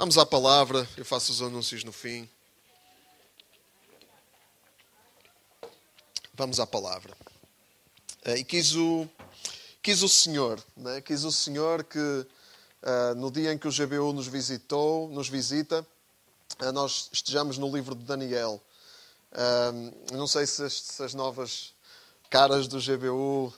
[0.00, 2.26] Vamos à palavra, eu faço os anúncios no fim.
[6.32, 7.14] Vamos à palavra.
[8.24, 9.06] Eh, e quis o,
[9.82, 11.02] quis o Senhor, né?
[11.02, 15.86] quis o Senhor que uh, no dia em que o GBU nos visitou, nos visita,
[16.62, 18.58] uh, nós estejamos no livro de Daniel.
[19.32, 21.74] Uh, não sei se as, se as, novas
[22.30, 23.52] caras do GBU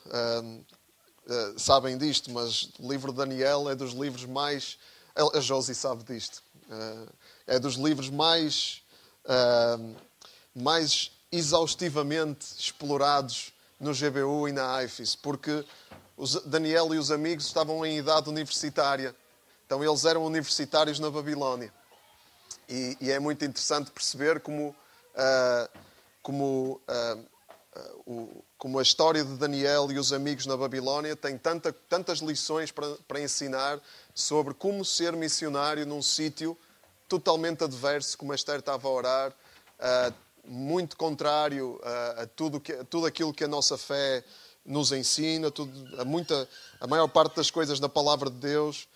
[1.57, 4.77] sabem disto, mas o livro de Daniel é dos livros mais.
[5.15, 6.43] A Josie sabe disto.
[7.47, 8.83] é dos livros mais,
[10.55, 15.65] mais exaustivamente explorados no GBU e na IFIS, porque
[16.47, 19.15] Daniel e os amigos estavam em idade universitária.
[19.67, 21.73] Então eles eram universitários na Babilónia.
[22.69, 25.79] E, e é muito interessante perceber como, uh,
[26.23, 26.81] como,
[27.77, 32.71] uh, como a história de Daniel e os amigos na Babilónia tem tanta, tantas lições
[32.71, 33.81] para, para ensinar
[34.15, 36.57] sobre como ser missionário num sítio
[37.09, 39.35] totalmente adverso, como Esther estava a orar,
[40.45, 44.25] muito contrário a, a tudo, que, a tudo aquilo que a nossa fé
[44.65, 46.49] nos ensina, tudo, a, muita,
[46.81, 48.89] a maior parte das coisas da palavra de Deus.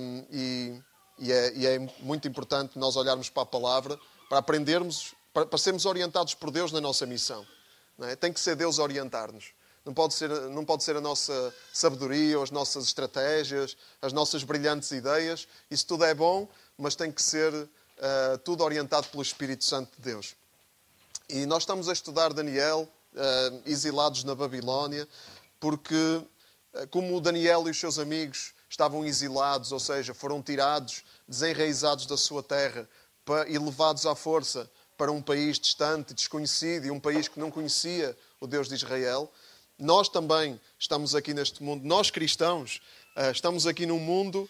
[0.00, 0.82] Um, e,
[1.18, 3.98] e, é, e, é, muito importante nós olharmos para a palavra
[4.28, 7.46] para aprendermos, para, para sermos orientados por Deus na nossa missão.
[8.02, 8.16] É?
[8.16, 9.52] Tem que ser Deus orientar-nos.
[9.84, 14.90] Não pode, ser, não pode ser a nossa sabedoria, as nossas estratégias, as nossas brilhantes
[14.90, 15.46] ideias.
[15.70, 20.02] Isso tudo é bom, mas tem que ser uh, tudo orientado pelo Espírito Santo de
[20.02, 20.34] Deus.
[21.28, 25.06] E nós estamos a estudar Daniel, uh, exilados na Babilónia,
[25.60, 32.06] porque, uh, como Daniel e os seus amigos estavam exilados, ou seja, foram tirados, desenraizados
[32.06, 32.88] da sua terra
[33.48, 38.16] e levados à força para um país distante, desconhecido e um país que não conhecia
[38.40, 39.30] o Deus de Israel,
[39.78, 42.80] nós também estamos aqui neste mundo, nós cristãos,
[43.16, 44.48] uh, estamos aqui num mundo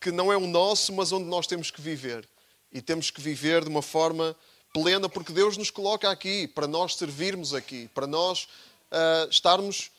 [0.00, 2.26] que não é o nosso, mas onde nós temos que viver.
[2.72, 4.36] E temos que viver de uma forma
[4.72, 8.44] plena, porque Deus nos coloca aqui para nós servirmos aqui, para nós
[8.90, 9.90] uh, estarmos,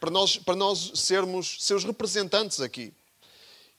[0.00, 2.92] para nós, para nós sermos seus representantes aqui.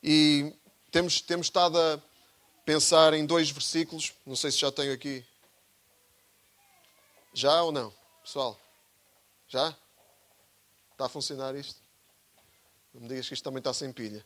[0.02, 0.54] E
[0.92, 2.00] temos, temos estado a
[2.70, 5.26] pensar em dois versículos, não sei se já tenho aqui.
[7.34, 7.92] Já ou não,
[8.24, 8.60] pessoal?
[9.48, 9.76] Já?
[10.92, 11.82] Está a funcionar isto?
[12.94, 14.24] Não me digas que isto também está sem pilha.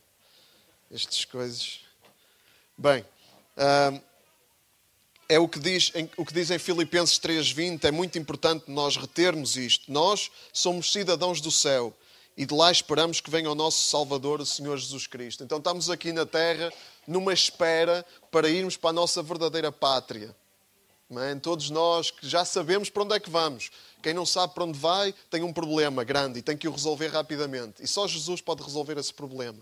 [0.90, 1.80] Estas coisas.
[2.76, 3.02] Bem.
[5.26, 9.56] É o que diz, o que diz em Filipenses 3:20, é muito importante nós retermos
[9.56, 9.90] isto.
[9.90, 11.96] Nós somos cidadãos do céu
[12.36, 15.42] e de lá esperamos que venha o nosso Salvador, o Senhor Jesus Cristo.
[15.42, 16.70] Então estamos aqui na terra
[17.06, 20.34] numa espera para irmos para a nossa verdadeira pátria.
[21.10, 21.34] É?
[21.36, 23.70] Todos nós que já sabemos para onde é que vamos.
[24.02, 27.08] Quem não sabe para onde vai tem um problema grande e tem que o resolver
[27.08, 27.82] rapidamente.
[27.82, 29.58] E só Jesus pode resolver esse problema.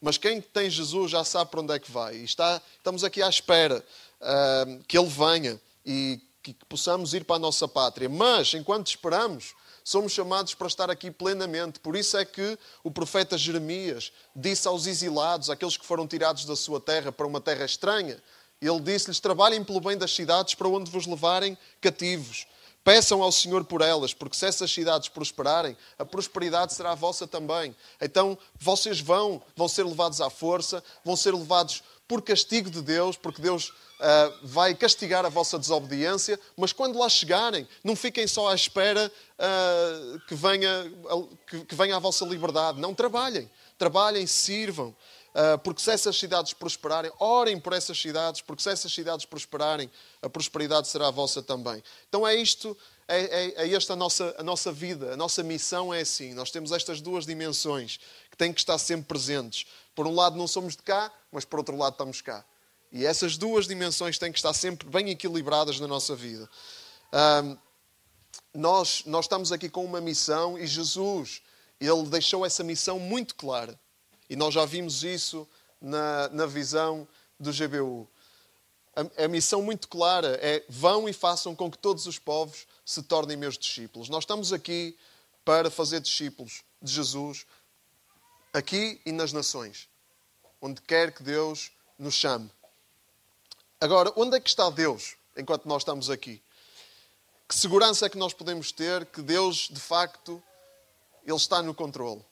[0.00, 2.16] Mas quem tem Jesus já sabe para onde é que vai.
[2.16, 3.84] E está, estamos aqui à espera
[4.20, 8.08] uh, que Ele venha e que, que possamos ir para a nossa pátria.
[8.08, 9.54] Mas, enquanto esperamos,
[9.84, 11.80] somos chamados para estar aqui plenamente.
[11.80, 16.56] Por isso é que o profeta Jeremias disse aos exilados, aqueles que foram tirados da
[16.56, 18.22] sua terra para uma terra estranha,
[18.60, 22.46] ele disse-lhes: Trabalhem pelo bem das cidades para onde vos levarem cativos.
[22.84, 27.76] Peçam ao Senhor por elas, porque se essas cidades prosperarem, a prosperidade será vossa também.
[28.00, 33.16] Então vocês vão, vão ser levados à força, vão ser levados por castigo de Deus,
[33.16, 33.72] porque Deus uh,
[34.42, 40.20] vai castigar a vossa desobediência, mas quando lá chegarem, não fiquem só à espera uh,
[40.28, 40.92] que, venha,
[41.46, 42.78] que, que venha a vossa liberdade.
[42.78, 44.94] Não trabalhem, trabalhem, sirvam.
[45.34, 49.90] Uh, porque se essas cidades prosperarem, orem por essas cidades, porque se essas cidades prosperarem,
[50.20, 51.82] a prosperidade será a vossa também.
[52.10, 52.76] Então é isto,
[53.08, 56.34] é, é, é esta a nossa, a nossa vida, a nossa missão é assim.
[56.34, 57.98] Nós temos estas duas dimensões
[58.30, 59.66] que têm que estar sempre presentes.
[59.94, 62.44] Por um lado não somos de cá, mas por outro lado estamos cá.
[62.90, 66.48] E essas duas dimensões têm que estar sempre bem equilibradas na nossa vida.
[67.12, 67.56] Um,
[68.54, 71.42] nós, nós estamos aqui com uma missão e Jesus,
[71.80, 73.78] Ele deixou essa missão muito clara.
[74.28, 75.48] E nós já vimos isso
[75.80, 77.08] na, na visão
[77.40, 78.08] do GBU.
[78.94, 83.36] A, missão muito clara é: vão e façam com que todos os povos se tornem
[83.36, 84.10] meus discípulos.
[84.10, 84.96] Nós estamos aqui
[85.44, 87.46] para fazer discípulos de Jesus,
[88.52, 89.88] aqui e nas nações,
[90.60, 92.50] onde quer que Deus nos chame.
[93.80, 96.42] Agora, onde é que está Deus enquanto nós estamos aqui?
[97.48, 100.42] Que segurança é que nós podemos ter que Deus, de facto,
[101.24, 102.24] Ele está no controle?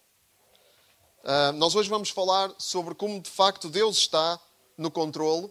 [1.23, 4.39] Uh, nós hoje vamos falar sobre como de facto Deus está
[4.79, 5.51] no controle,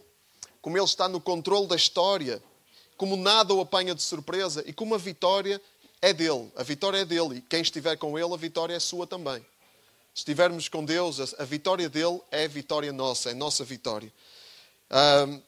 [0.62, 2.42] como Ele está no controle da história,
[2.98, 5.62] como nada o apanha de surpresa e como a vitória
[6.02, 6.52] é dele.
[6.56, 9.46] A vitória é dele e quem estiver com Ele, a vitória é sua também.
[10.14, 14.12] Se estivermos com Deus, a, vitória dele é a vitória nossa, é nossa vitória.
[14.92, 15.42] Um,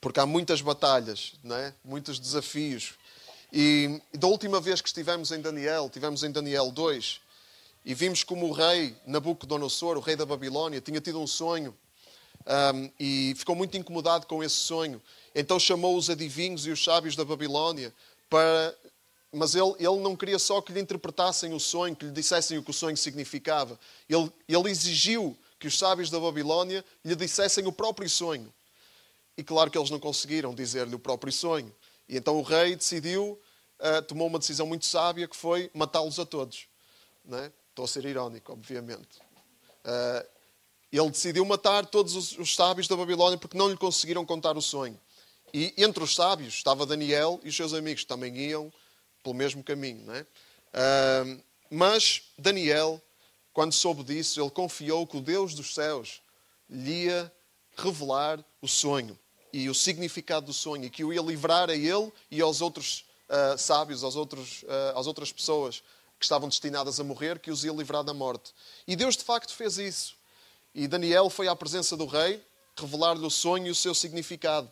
[0.00, 1.74] porque há muitas batalhas, não é?
[1.84, 2.94] muitos desafios.
[3.52, 7.20] E da última vez que estivemos em Daniel, estivemos em Daniel 2,
[7.84, 11.76] e vimos como o rei Nabucodonosor, o rei da Babilónia, tinha tido um sonho
[12.46, 15.00] um, e ficou muito incomodado com esse sonho.
[15.34, 17.92] Então chamou os adivinhos e os sábios da Babilónia
[18.28, 18.76] para.
[19.34, 22.62] Mas ele, ele não queria só que lhe interpretassem o sonho, que lhe dissessem o
[22.62, 23.80] que o sonho significava.
[24.06, 28.52] Ele, ele exigiu que os sábios da Babilónia lhe dissessem o próprio sonho.
[29.34, 31.74] E claro que eles não conseguiram dizer-lhe o próprio sonho.
[32.06, 33.40] E então o rei decidiu,
[33.80, 36.66] uh, tomou uma decisão muito sábia, que foi matá-los a todos.
[37.24, 37.50] Não é?
[37.70, 39.18] Estou a ser irónico, obviamente.
[39.82, 40.28] Uh,
[40.98, 44.62] ele decidiu matar todos os, os sábios da Babilónia porque não lhe conseguiram contar o
[44.62, 44.98] sonho.
[45.54, 48.72] E entre os sábios estava Daniel e os seus amigos, que também iam
[49.22, 50.04] pelo mesmo caminho.
[50.04, 50.22] Não é?
[50.22, 53.00] Uh, mas Daniel,
[53.52, 56.20] quando soube disso, ele confiou que o Deus dos céus
[56.68, 57.32] lhe ia
[57.76, 59.18] revelar o sonho
[59.52, 63.04] e o significado do sonho, e que o ia livrar a ele e aos outros
[63.28, 65.82] uh, sábios, aos outros, uh, às outras pessoas
[66.18, 68.54] que estavam destinadas a morrer, que os ia livrar da morte.
[68.86, 70.14] E Deus de facto fez isso.
[70.74, 72.42] E Daniel foi à presença do rei
[72.76, 74.70] revelar-lhe o sonho e o seu significado.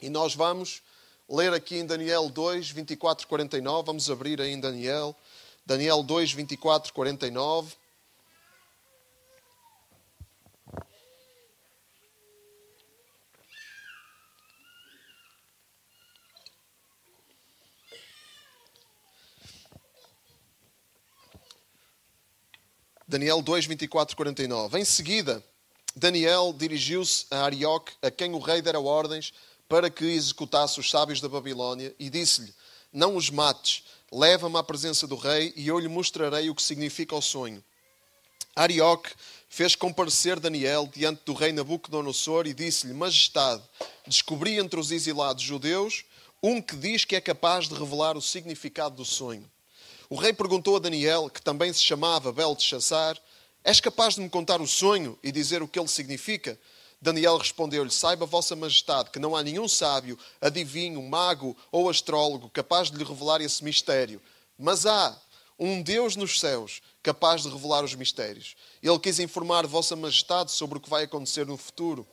[0.00, 0.82] E nós vamos
[1.28, 3.86] ler aqui em Daniel 2, 24, 49.
[3.86, 5.14] Vamos abrir aí em Daniel.
[5.66, 7.74] Daniel 2, 24, 49.
[23.14, 24.76] Daniel 2, 24, 49.
[24.76, 25.40] Em seguida,
[25.94, 29.32] Daniel dirigiu-se a Arioque, a quem o rei dera ordens
[29.68, 32.52] para que executasse os sábios da Babilónia, e disse-lhe:
[32.92, 37.14] Não os mates, leva-me à presença do rei, e eu lhe mostrarei o que significa
[37.14, 37.62] o sonho.
[38.56, 39.12] Arioque
[39.48, 43.62] fez comparecer Daniel diante do rei Nabucodonosor e disse-lhe: Majestade,
[44.08, 46.04] descobri entre os exilados judeus
[46.42, 49.48] um que diz que é capaz de revelar o significado do sonho.
[50.08, 53.20] O rei perguntou a Daniel, que também se chamava Belteshazzar,
[53.64, 56.60] És capaz de me contar o sonho e dizer o que ele significa?
[57.00, 62.90] Daniel respondeu-lhe: Saiba, Vossa Majestade, que não há nenhum sábio, adivinho, mago ou astrólogo capaz
[62.90, 64.20] de lhe revelar esse mistério.
[64.58, 65.18] Mas há
[65.58, 68.54] um Deus nos céus capaz de revelar os mistérios.
[68.82, 72.06] Ele quis informar Vossa Majestade sobre o que vai acontecer no futuro.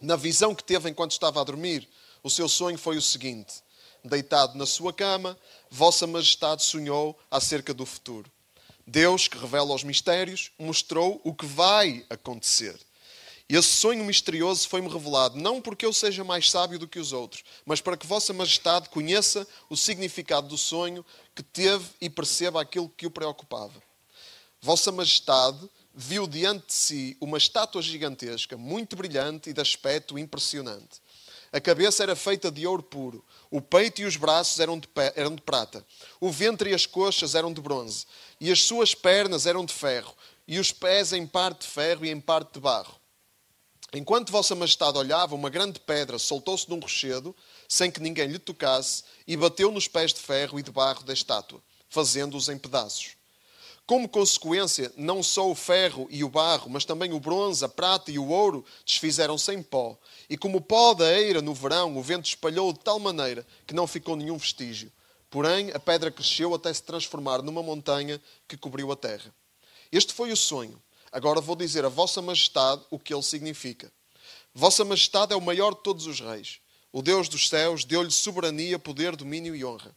[0.00, 1.88] Na visão que teve enquanto estava a dormir,
[2.20, 3.62] o seu sonho foi o seguinte:
[4.04, 5.36] deitado na sua cama,
[5.70, 8.30] Vossa Majestade sonhou acerca do futuro.
[8.86, 12.78] Deus, que revela os mistérios, mostrou o que vai acontecer.
[13.48, 17.12] E esse sonho misterioso foi-me revelado, não porque eu seja mais sábio do que os
[17.12, 21.04] outros, mas para que Vossa Majestade conheça o significado do sonho
[21.34, 23.82] que teve e perceba aquilo que o preocupava.
[24.60, 31.02] Vossa Majestade viu diante de si uma estátua gigantesca, muito brilhante e de aspecto impressionante.
[31.54, 35.36] A cabeça era feita de ouro puro, o peito e os braços eram de, eram
[35.36, 35.86] de prata,
[36.20, 38.06] o ventre e as coxas eram de bronze,
[38.40, 40.12] e as suas pernas eram de ferro,
[40.48, 42.96] e os pés em parte de ferro e em parte de barro.
[43.92, 47.32] Enquanto Vossa Majestade olhava, uma grande pedra soltou-se de um rochedo,
[47.68, 51.12] sem que ninguém lhe tocasse, e bateu nos pés de ferro e de barro da
[51.12, 53.12] estátua, fazendo-os em pedaços.
[53.86, 58.10] Como consequência, não só o ferro e o barro, mas também o bronze, a prata
[58.10, 59.98] e o ouro desfizeram-se em pó.
[60.28, 63.74] E como o pó da eira no verão, o vento espalhou de tal maneira que
[63.74, 64.90] não ficou nenhum vestígio.
[65.28, 69.34] Porém, a pedra cresceu até se transformar numa montanha que cobriu a terra.
[69.92, 70.82] Este foi o sonho.
[71.12, 73.92] Agora vou dizer a Vossa Majestade o que ele significa.
[74.54, 76.58] Vossa Majestade é o maior de todos os reis.
[76.90, 79.94] O Deus dos céus deu-lhe soberania, poder, domínio e honra.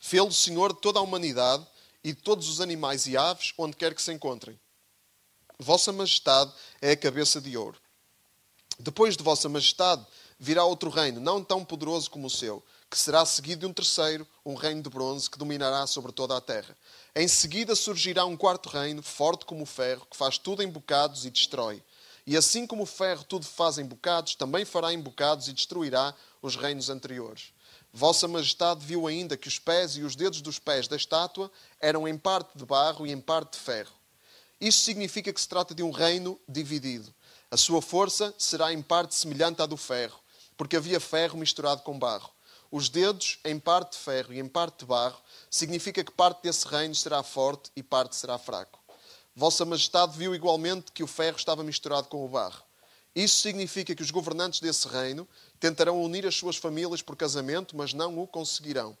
[0.00, 1.64] Fê-lo Senhor de toda a humanidade
[2.04, 4.58] e de todos os animais e aves, onde quer que se encontrem.
[5.58, 7.78] Vossa Majestade é a cabeça de ouro.
[8.78, 10.04] Depois de Vossa Majestade
[10.38, 14.26] virá outro reino, não tão poderoso como o seu, que será seguido de um terceiro,
[14.44, 16.76] um reino de bronze, que dominará sobre toda a terra.
[17.14, 21.24] Em seguida surgirá um quarto reino, forte como o ferro, que faz tudo em bocados
[21.24, 21.82] e destrói.
[22.26, 26.14] E assim como o ferro tudo faz em bocados, também fará em bocados e destruirá
[26.40, 27.52] os reinos anteriores.
[27.92, 32.08] Vossa Majestade viu ainda que os pés e os dedos dos pés da estátua eram
[32.08, 33.92] em parte de barro e em parte de ferro.
[34.58, 37.12] Isso significa que se trata de um reino dividido.
[37.50, 40.18] A sua força será em parte semelhante à do ferro,
[40.56, 42.30] porque havia ferro misturado com barro.
[42.70, 45.20] Os dedos, em parte de ferro e em parte de barro,
[45.50, 48.80] significa que parte desse reino será forte e parte será fraco.
[49.36, 52.62] Vossa Majestade viu igualmente que o ferro estava misturado com o barro.
[53.14, 55.28] Isso significa que os governantes desse reino
[55.62, 58.98] tentarão unir as suas famílias por casamento, mas não o conseguirão.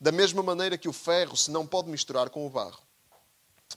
[0.00, 2.80] Da mesma maneira que o ferro se não pode misturar com o barro.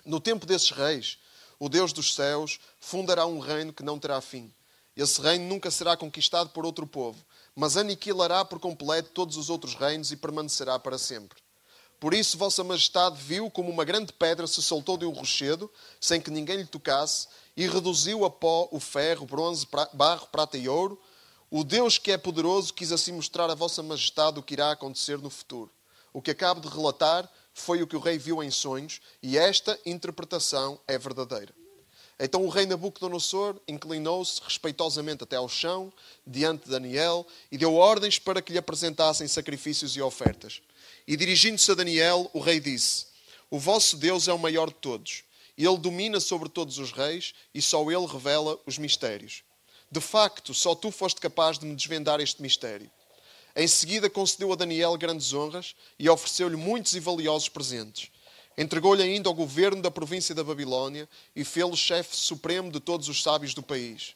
[0.06, 1.18] No tempo desses reis,
[1.60, 4.50] o Deus dos céus fundará um reino que não terá fim.
[4.96, 7.22] Esse reino nunca será conquistado por outro povo,
[7.54, 11.38] mas aniquilará por completo todos os outros reinos e permanecerá para sempre.
[12.00, 15.70] Por isso, Vossa Majestade viu como uma grande pedra se soltou de um rochedo,
[16.00, 20.70] sem que ninguém lhe tocasse, e reduziu a pó o ferro, bronze, barro, prata e
[20.70, 20.98] ouro.
[21.54, 25.18] O Deus que é poderoso quis assim mostrar a Vossa Majestade o que irá acontecer
[25.18, 25.70] no futuro.
[26.14, 29.78] O que acabo de relatar foi o que o rei viu em sonhos, e esta
[29.86, 31.54] interpretação é verdadeira.
[32.18, 35.92] Então o rei Nabucodonosor inclinou-se respeitosamente até ao chão,
[36.26, 40.62] diante de Daniel, e deu ordens para que lhe apresentassem sacrifícios e ofertas.
[41.06, 43.08] E dirigindo-se a Daniel, o rei disse:
[43.50, 45.26] O vosso Deus é o maior de todos.
[45.58, 49.44] Ele domina sobre todos os reis e só ele revela os mistérios.
[49.92, 52.90] De facto, só tu foste capaz de me desvendar este mistério.
[53.54, 58.10] Em seguida, concedeu a Daniel grandes honras e ofereceu-lhe muitos e valiosos presentes.
[58.58, 63.22] Entregou-lhe ainda o governo da província da Babilônia e fê-lo chefe supremo de todos os
[63.22, 64.16] sábios do país.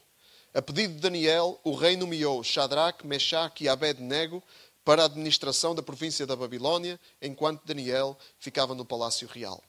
[0.53, 4.41] A pedido de Daniel, o rei nomeou Shadrach, Meshach e Abed-nego
[4.85, 9.61] para a administração da província da Babilônia, enquanto Daniel ficava no palácio real.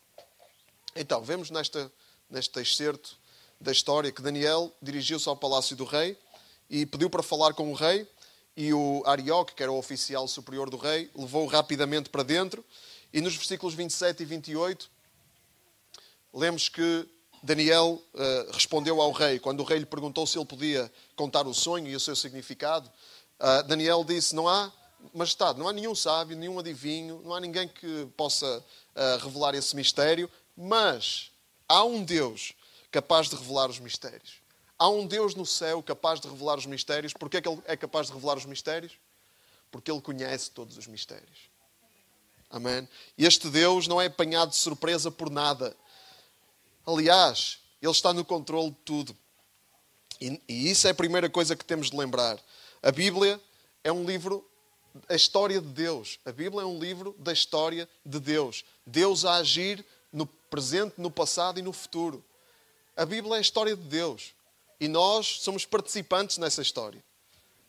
[0.95, 1.91] Então, vemos nesta,
[2.31, 3.19] neste excerto
[3.61, 6.19] da história que Daniel dirigiu-se ao palácio do rei
[6.69, 8.07] e pediu para falar com o rei
[8.57, 12.65] e o Arioque, que era o oficial superior do rei, levou-o rapidamente para dentro.
[13.13, 14.91] E nos versículos 27 e 28,
[16.33, 17.09] lemos que
[17.43, 21.55] Daniel uh, respondeu ao rei, quando o rei lhe perguntou se ele podia contar o
[21.55, 22.91] sonho e o seu significado.
[23.39, 24.73] Uh, Daniel disse: Não há,
[25.15, 29.77] majestade, não há nenhum sábio, nenhum adivinho, não há ninguém que possa uh, revelar esse
[29.77, 31.31] mistério, mas
[31.69, 32.55] há um Deus
[32.91, 34.41] capaz de revelar os mistérios.
[34.79, 37.13] Há um Deus no céu capaz de revelar os mistérios.
[37.13, 38.93] Porquê é que Ele é capaz de revelar os mistérios?
[39.71, 41.51] Porque Ele conhece todos os mistérios.
[42.51, 42.89] Amém?
[43.17, 45.77] Este Deus não é apanhado de surpresa por nada.
[46.87, 49.17] Aliás, Ele está no controle de tudo.
[50.21, 52.39] E, e isso é a primeira coisa que temos de lembrar.
[52.83, 53.41] A Bíblia
[53.83, 54.47] é um livro
[55.09, 56.19] a história de Deus.
[56.25, 58.65] A Bíblia é um livro da história de Deus.
[58.87, 62.25] Deus a agir no presente, no passado e no futuro.
[62.97, 64.35] A Bíblia é a história de Deus.
[64.81, 67.05] E nós somos participantes nessa história.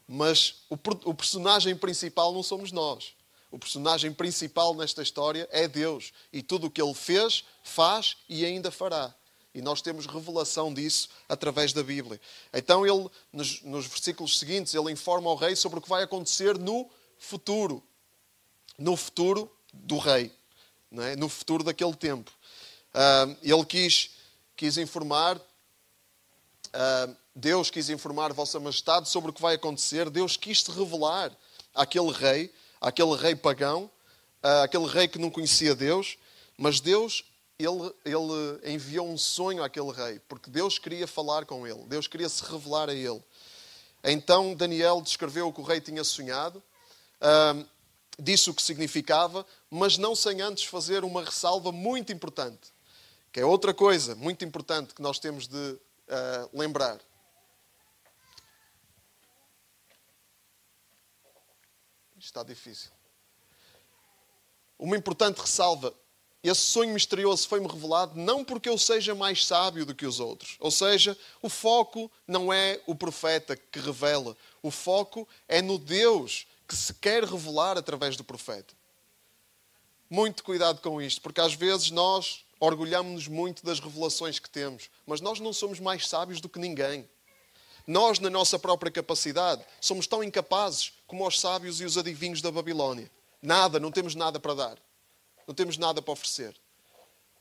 [0.08, 3.14] Mas o, o personagem principal não somos nós.
[3.52, 6.12] O personagem principal nesta história é Deus.
[6.32, 9.14] E tudo o que ele fez, faz e ainda fará.
[9.54, 12.22] E nós temos revelação disso através da Bíblia.
[12.54, 16.58] Então, ele, nos, nos versículos seguintes, ele informa ao rei sobre o que vai acontecer
[16.58, 17.84] no futuro.
[18.78, 20.32] No futuro do rei.
[20.92, 21.16] É?
[21.16, 22.32] No futuro daquele tempo.
[22.94, 24.12] Uh, ele quis,
[24.58, 25.40] quis informar
[26.68, 30.10] uh, Deus quis informar Vossa Majestade sobre o que vai acontecer.
[30.10, 31.32] Deus quis se revelar
[31.74, 33.92] àquele rei, àquele rei pagão,
[34.44, 36.18] uh, àquele rei que não conhecia Deus.
[36.58, 37.24] Mas Deus,
[37.60, 41.84] ele, ele enviou um sonho àquele rei, porque Deus queria falar com ele.
[41.86, 43.24] Deus queria se revelar a ele.
[44.04, 46.64] Então Daniel descreveu o que o rei tinha sonhado,
[47.22, 47.66] uh,
[48.18, 52.74] disse o que significava, mas não sem antes fazer uma ressalva muito importante,
[53.38, 55.80] que é outra coisa muito importante que nós temos de uh,
[56.52, 57.00] lembrar.
[62.18, 62.90] Está difícil.
[64.80, 65.94] Uma importante ressalva.
[66.42, 70.56] Esse sonho misterioso foi-me revelado não porque eu seja mais sábio do que os outros.
[70.60, 74.36] Ou seja, o foco não é o profeta que revela.
[74.64, 78.74] O foco é no Deus que se quer revelar através do profeta.
[80.10, 85.22] Muito cuidado com isto, porque às vezes nós orgulhamos-nos muito das revelações que temos, mas
[85.22, 87.08] nós não somos mais sábios do que ninguém.
[87.86, 92.52] Nós, na nossa própria capacidade, somos tão incapazes como os sábios e os adivinhos da
[92.52, 93.10] Babilónia.
[93.42, 94.78] Nada, não temos nada para dar.
[95.48, 96.54] Não temos nada para oferecer.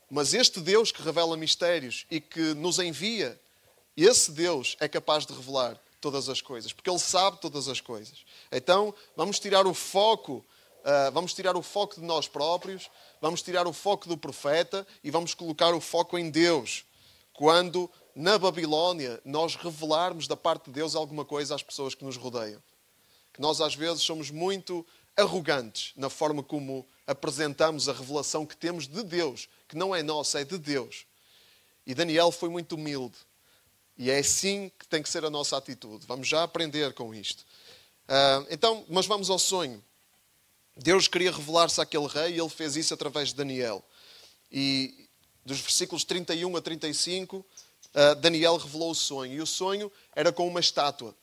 [0.09, 3.39] Mas este Deus que revela mistérios e que nos envia,
[3.95, 8.23] esse Deus é capaz de revelar todas as coisas, porque Ele sabe todas as coisas.
[8.49, 10.45] Então, vamos tirar o foco
[10.79, 12.89] Uh, vamos tirar o foco de nós próprios,
[13.21, 16.85] vamos tirar o foco do profeta e vamos colocar o foco em Deus.
[17.33, 22.17] Quando na Babilónia nós revelarmos da parte de Deus alguma coisa às pessoas que nos
[22.17, 22.61] rodeiam.
[23.31, 28.87] Que nós às vezes somos muito arrogantes na forma como apresentamos a revelação que temos
[28.87, 31.05] de Deus, que não é nossa, é de Deus.
[31.85, 33.17] E Daniel foi muito humilde.
[33.97, 36.05] E é assim que tem que ser a nossa atitude.
[36.05, 37.45] Vamos já aprender com isto.
[38.07, 39.83] Uh, então, mas vamos ao sonho.
[40.77, 43.83] Deus queria revelar-se àquele rei e ele fez isso através de Daniel.
[44.51, 45.07] E
[45.45, 49.33] dos versículos 31 a 35, uh, Daniel revelou o sonho.
[49.33, 51.15] E o sonho era com uma estátua.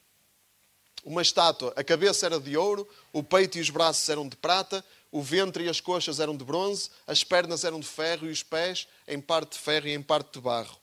[1.05, 1.73] uma estátua.
[1.77, 5.65] A cabeça era de ouro, o peito e os braços eram de prata, o ventre
[5.65, 9.21] e as coxas eram de bronze, as pernas eram de ferro e os pés em
[9.21, 10.77] parte de ferro e em parte de barro.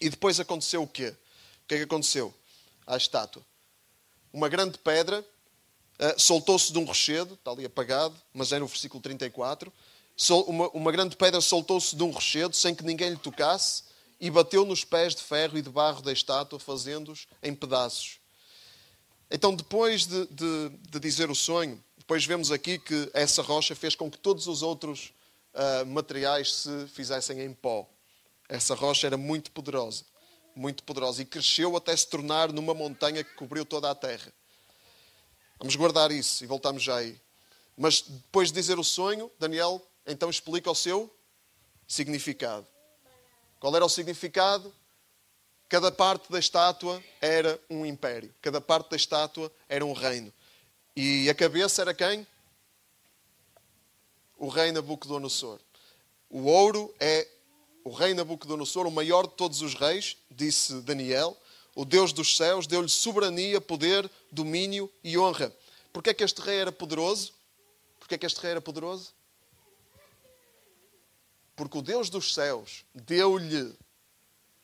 [0.00, 1.08] E depois aconteceu o quê?
[1.08, 2.32] O que é que aconteceu
[2.86, 3.44] à estátua?
[4.32, 5.26] Uma grande pedra
[6.00, 9.72] uh, soltou-se de um rochedo, está ali apagado, mas é no versículo 34.
[10.16, 13.84] Sol, uma, uma grande pedra soltou-se de um rochedo sem que ninguém lhe tocasse
[14.18, 18.18] e bateu nos pés de ferro e de barro da estátua, fazendo-os em pedaços.
[19.30, 23.94] Então, depois de, de, de, dizer o sonho, depois vemos aqui que essa rocha fez
[23.94, 25.12] com que todos os outros
[25.52, 27.88] uh, materiais se fizessem em pó.
[28.48, 30.04] Essa rocha era muito poderosa,
[30.54, 34.32] muito poderosa, e cresceu até se tornar numa montanha que cobriu toda a terra.
[35.58, 37.20] Vamos guardar isso e voltamos já aí.
[37.76, 41.12] Mas depois de dizer o sonho, Daniel então explica o seu
[41.86, 42.66] significado.
[43.58, 44.72] Qual era o significado?
[45.68, 48.32] Cada parte da estátua era um império.
[48.40, 50.32] Cada parte da estátua era um reino.
[50.94, 52.26] E a cabeça era quem?
[54.38, 55.58] O rei Nabucodonosor.
[56.30, 57.26] O ouro é
[57.84, 61.36] o rei Nabucodonosor, o maior de todos os reis, disse Daniel.
[61.76, 65.54] O Deus dos céus deu-lhe soberania, poder, domínio e honra.
[65.92, 67.34] Porquê é que este rei era poderoso?
[68.00, 69.12] Porquê é que este rei era poderoso?
[71.54, 73.76] Porque o Deus dos céus deu-lhe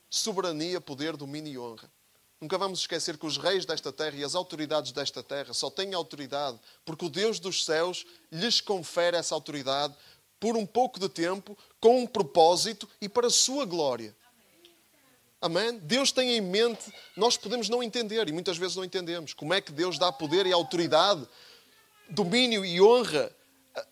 [0.08, 1.92] soberania, poder, domínio e honra.
[2.40, 5.92] Nunca vamos esquecer que os reis desta terra e as autoridades desta terra só têm
[5.92, 9.94] autoridade porque o Deus dos céus lhes confere essa autoridade
[10.40, 14.16] por um pouco de tempo, com um propósito e para a sua glória.
[15.42, 15.76] Amém?
[15.80, 19.60] Deus tem em mente, nós podemos não entender e muitas vezes não entendemos como é
[19.60, 21.26] que Deus dá poder e autoridade,
[22.08, 23.34] domínio e honra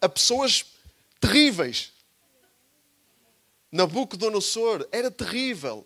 [0.01, 0.65] a pessoas
[1.19, 1.93] terríveis.
[3.73, 5.85] Nabucodonosor era terrível.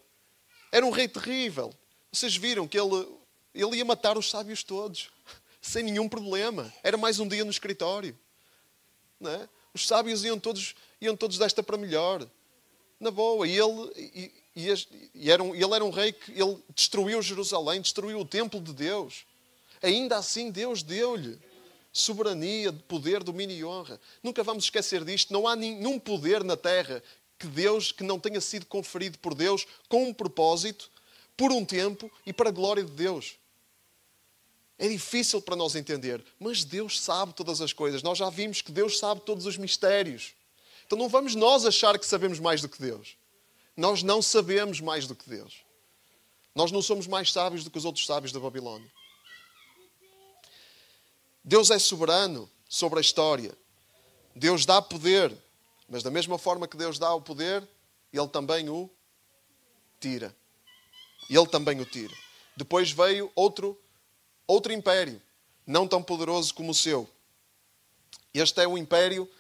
[0.71, 1.73] Era um rei terrível.
[2.13, 3.09] Vocês viram que ele,
[3.55, 5.09] ele ia matar os sábios todos,
[5.63, 6.71] sem nenhum problema.
[6.83, 8.15] Era mais um dia no escritório.
[9.23, 9.49] É?
[9.73, 12.29] Os sábios iam todos, iam todos desta para melhor.
[13.01, 13.49] Na boa.
[13.49, 14.69] E ele, e, e,
[15.15, 18.73] e era um, ele era um rei que ele destruiu Jerusalém, destruiu o templo de
[18.73, 19.25] Deus.
[19.83, 21.39] Ainda assim, Deus deu-lhe
[21.93, 24.01] soberania, poder, domínio e honra.
[24.23, 25.33] Nunca vamos esquecer disto.
[25.33, 27.03] Não há nenhum poder na terra
[27.39, 30.91] que Deus que não tenha sido conferido por Deus com um propósito,
[31.37, 33.37] por um tempo e para a glória de Deus.
[34.77, 38.03] É difícil para nós entender, mas Deus sabe todas as coisas.
[38.03, 40.33] Nós já vimos que Deus sabe todos os mistérios.
[40.87, 43.17] Então não vamos nós achar que sabemos mais do que Deus.
[43.77, 45.63] Nós não sabemos mais do que Deus.
[46.55, 48.91] Nós não somos mais sábios do que os outros sábios da Babilônia.
[51.43, 53.57] Deus é soberano sobre a história.
[54.35, 55.37] Deus dá poder
[55.89, 57.67] mas da mesma forma que Deus dá o poder,
[58.13, 58.91] Ele também o
[60.01, 60.35] tira.
[61.29, 62.15] Ele também o tira.
[62.57, 63.79] Depois veio outro,
[64.47, 65.21] outro império,
[65.67, 67.09] não tão poderoso como o seu.
[68.33, 69.31] Este é o império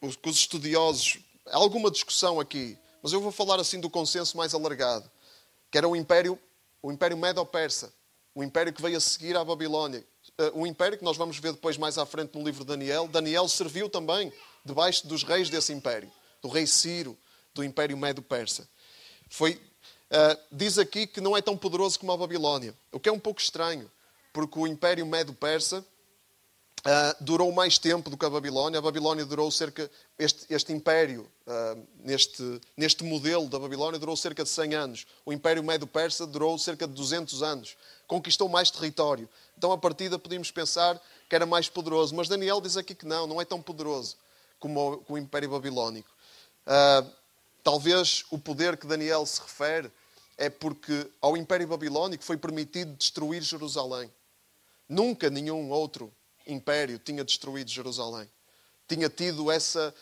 [0.00, 1.18] que os estudiosos.
[1.46, 2.76] Há alguma discussão aqui,
[3.06, 5.08] mas eu vou falar assim do consenso mais alargado,
[5.70, 6.36] que era o império,
[6.82, 7.94] o império Medo-Persa,
[8.34, 10.04] o império que veio a seguir à Babilónia.
[10.54, 13.06] O uh, império que nós vamos ver depois mais à frente no livro de Daniel.
[13.06, 14.32] Daniel serviu também
[14.64, 16.10] debaixo dos reis desse império,
[16.42, 17.16] do rei Ciro,
[17.54, 18.68] do império Medo-Persa.
[19.30, 23.12] Foi, uh, diz aqui que não é tão poderoso como a Babilónia, o que é
[23.12, 23.88] um pouco estranho,
[24.32, 25.86] porque o império Medo-Persa
[26.86, 28.78] uh, durou mais tempo do que a Babilónia.
[28.78, 34.44] A Babilónia durou cerca, este, este império, uh, neste, neste modelo da Babilónia, durou cerca
[34.44, 35.06] de 100 anos.
[35.24, 37.76] O império Medo-Persa durou cerca de 200 anos.
[38.06, 39.28] Conquistou mais território.
[39.58, 42.14] Então, a partida, podíamos pensar que era mais poderoso.
[42.14, 44.16] Mas Daniel diz aqui que não, não é tão poderoso
[44.60, 46.08] como o Império Babilónico.
[46.66, 47.10] Uh,
[47.62, 49.90] talvez o poder que Daniel se refere
[50.38, 54.10] é porque ao Império Babilónico foi permitido destruir Jerusalém.
[54.88, 56.12] Nunca nenhum outro
[56.46, 58.30] império tinha destruído Jerusalém.
[58.88, 59.94] Tinha tido essa,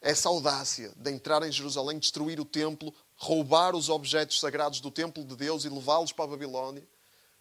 [0.00, 5.24] essa audácia de entrar em Jerusalém, destruir o templo, roubar os objetos sagrados do templo
[5.24, 6.86] de Deus e levá-los para a Babilónia.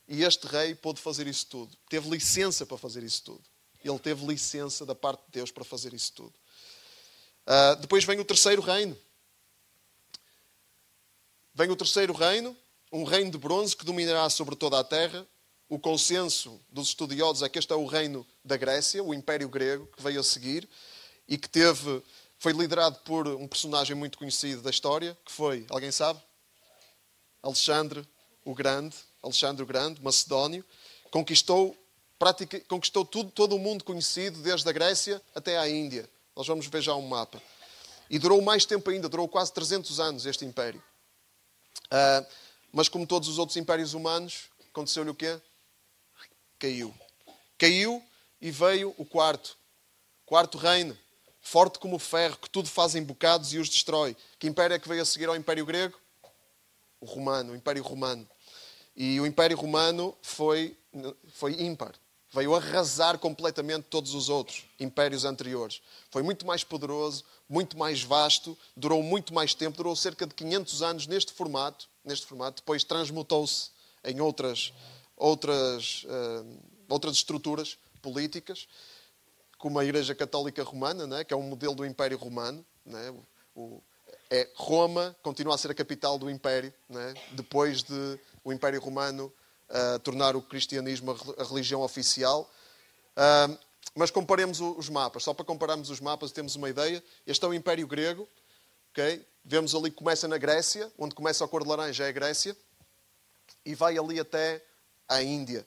[0.07, 1.75] E este rei pôde fazer isso tudo.
[1.89, 3.43] Teve licença para fazer isso tudo.
[3.83, 6.33] Ele teve licença da parte de Deus para fazer isso tudo.
[7.45, 8.97] Uh, depois vem o terceiro reino.
[11.53, 12.55] Vem o terceiro reino,
[12.91, 15.27] um reino de bronze que dominará sobre toda a terra.
[15.69, 19.85] O consenso dos estudiosos é que este é o reino da Grécia, o Império Grego,
[19.87, 20.67] que veio a seguir
[21.27, 22.01] e que teve,
[22.39, 26.21] foi liderado por um personagem muito conhecido da história, que foi, alguém sabe?
[27.43, 28.07] Alexandre
[28.45, 30.63] o Grande, Alexandre o Grande, macedónio,
[31.11, 31.75] conquistou,
[32.17, 36.09] pratica, conquistou tudo, todo o mundo conhecido, desde a Grécia até à Índia.
[36.33, 37.41] Nós vamos ver já um mapa.
[38.09, 40.81] E durou mais tempo ainda, durou quase 300 anos este império.
[41.87, 42.25] Uh,
[42.71, 45.41] mas como todos os outros impérios humanos, aconteceu-lhe o quê?
[46.59, 46.93] Caiu.
[47.57, 48.03] Caiu
[48.41, 49.57] e veio o quarto.
[50.25, 50.97] Quarto reino,
[51.41, 54.15] forte como o ferro, que tudo faz em bocados e os destrói.
[54.37, 55.97] Que império é que veio a seguir ao Império Grego?
[56.99, 58.27] O Romano, o Império Romano.
[58.95, 60.77] E o Império Romano foi,
[61.33, 61.93] foi ímpar.
[62.33, 65.81] Veio arrasar completamente todos os outros impérios anteriores.
[66.11, 70.81] Foi muito mais poderoso, muito mais vasto, durou muito mais tempo, durou cerca de 500
[70.81, 71.87] anos neste formato.
[72.03, 72.61] Neste formato.
[72.61, 73.69] Depois transmutou-se
[74.03, 74.73] em outras,
[75.17, 78.67] outras, uh, outras estruturas políticas,
[79.57, 82.63] como a Igreja Católica Romana, né, que é um modelo do Império Romano.
[82.85, 83.13] Né,
[83.55, 83.81] o,
[84.29, 89.33] é, Roma continua a ser a capital do Império, né, depois de o Império Romano
[89.69, 92.49] uh, tornar o cristianismo a religião oficial.
[93.17, 93.57] Uh,
[93.95, 95.23] mas comparemos os mapas.
[95.23, 97.03] Só para compararmos os mapas temos uma ideia.
[97.25, 98.27] Este é o Império Grego.
[98.91, 99.25] Okay?
[99.43, 102.55] Vemos ali que começa na Grécia, onde começa a cor de laranja é a Grécia,
[103.65, 104.63] e vai ali até
[105.07, 105.65] a Índia.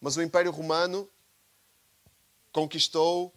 [0.00, 1.08] Mas o Império Romano
[2.52, 3.32] conquistou,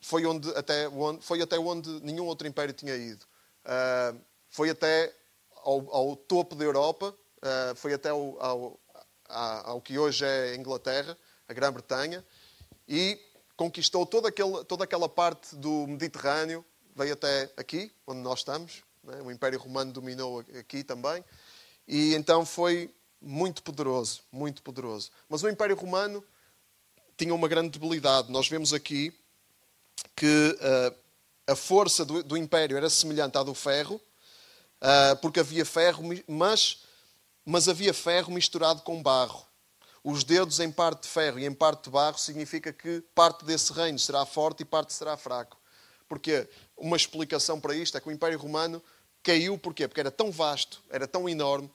[0.00, 3.24] foi, onde, até, onde, foi até onde nenhum outro império tinha ido.
[3.64, 5.14] Uh, foi até
[5.62, 8.80] ao, ao, topo da Europa, uh, foi até ao, ao,
[9.28, 12.24] ao, que hoje é a Inglaterra, a Grã-Bretanha,
[12.88, 13.18] e
[13.56, 16.64] conquistou toda, aquele, toda aquela parte do Mediterrâneo,
[16.96, 18.82] veio até aqui, onde nós estamos.
[19.04, 19.20] Né?
[19.22, 21.24] O Império Romano dominou aqui também.
[21.86, 25.10] E então foi muito poderoso, muito poderoso.
[25.28, 26.24] Mas o Império Romano
[27.16, 28.32] tinha uma grande debilidade.
[28.32, 29.12] Nós vemos aqui
[30.16, 30.96] que uh,
[31.46, 36.78] a força do, do, império era semelhante à do ferro, uh, porque havia ferro, mas,
[37.44, 39.44] mas havia ferro misturado com barro.
[40.02, 43.70] Os dedos em parte de ferro e em parte de barro significa que parte desse
[43.72, 45.58] reino será forte e parte será fraco.
[46.08, 48.82] Porque uma explicação para isto é que o Império Romano
[49.22, 49.86] caiu porquê?
[49.86, 51.70] Porque era tão vasto, era tão enorme,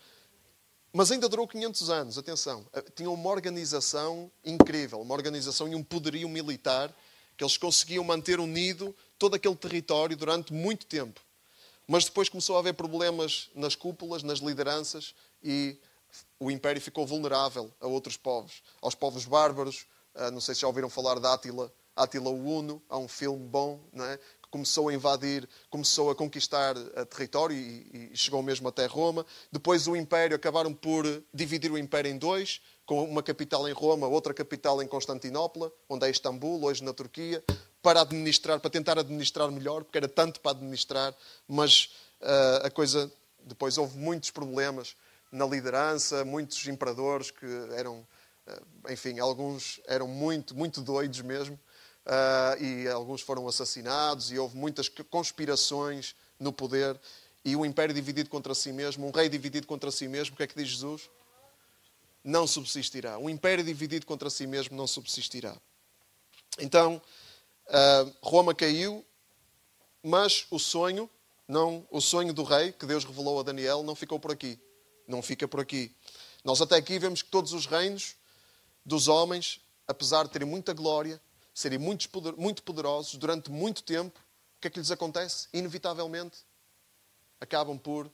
[0.96, 2.66] mas ainda durou 500 anos, atenção.
[2.72, 6.90] Eh, tinha uma organização incrível, uma organização e um poderio militar
[7.36, 11.20] que eles conseguiam manter unido todo aquele território durante muito tempo.
[11.86, 15.78] Mas depois começou a haver problemas nas cúpulas, nas lideranças e
[16.40, 19.86] o império ficou vulnerável a outros povos, aos povos bárbaros.
[20.16, 23.46] Eh, não sei se já ouviram falar de Átila, Átila o Uno, há um filme
[23.46, 24.18] bom, não é?
[24.56, 29.26] Começou a invadir, começou a conquistar a eh, território e, e, chegou mesmo até Roma.
[29.52, 34.08] Depois o Império acabaram por dividir o Império em dois, com uma capital em Roma,
[34.08, 37.44] outra capital em Constantinopla, onde é Istambul, hoje na Turquia,
[37.82, 41.14] para administrar, para tentar administrar melhor, porque era tanto para administrar,
[41.46, 41.90] mas
[42.22, 43.12] uh, a coisa
[43.44, 44.96] depois houve muitos problemas
[45.34, 48.08] na liderança, muitos imperadores que eram,
[48.48, 51.60] uh, enfim, alguns eram muito, muito doidos mesmo
[52.06, 57.00] uh, e alguns foram assassinados, e houve muitas conspirações no poder,
[57.44, 60.44] e um império dividido contra si mesmo, um rei dividido contra si mesmo, o que
[60.44, 61.10] é que diz Jesus?
[62.24, 63.20] Não subsistirá.
[63.20, 65.56] Um império dividido contra si mesmo não subsistirá.
[66.60, 67.02] Então,
[67.68, 69.06] uh, Roma caiu,
[70.02, 71.10] mas o sonho,
[71.48, 74.60] não, o sonho do rei que Deus revelou a Daniel não ficou por aqui.
[75.08, 75.96] Não fica por aqui.
[76.44, 78.16] Nós até aqui vemos que todos os reinos
[78.84, 81.22] dos homens, apesar de terem muita glória,
[81.56, 82.10] serem muito,
[82.64, 85.48] poderosos durante muito tempo, o que é que lhes acontece?
[85.54, 86.40] Inevitavelmente,
[87.40, 88.12] acabam por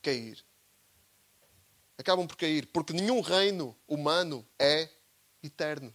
[0.00, 0.44] cair.
[1.98, 4.88] Acabam por cair, porque nenhum reino humano é
[5.42, 5.92] eterno.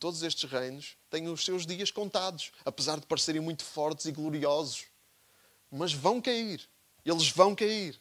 [0.00, 4.86] Todos estes reinos têm os seus dias contados, apesar de parecerem muito fortes e gloriosos.
[5.70, 6.68] Mas vão cair.
[7.04, 8.00] Eles vão cair.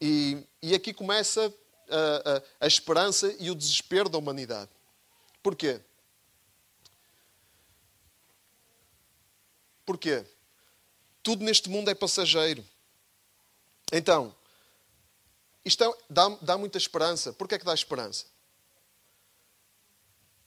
[0.00, 1.54] E, e aqui começa
[1.88, 4.70] a, a, a esperança e o desespero da humanidade.
[5.42, 5.80] Porquê?
[9.84, 10.24] Porquê?
[11.22, 12.64] Tudo neste mundo é passageiro.
[13.92, 14.34] Então,
[15.64, 17.32] isto é, dá, dá muita esperança.
[17.32, 18.26] Porquê é que dá esperança?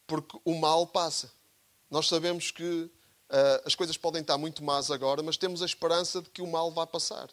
[0.07, 1.31] Porque o mal passa.
[1.89, 2.91] Nós sabemos que uh,
[3.65, 6.71] as coisas podem estar muito más agora, mas temos a esperança de que o mal
[6.71, 7.29] vai passar.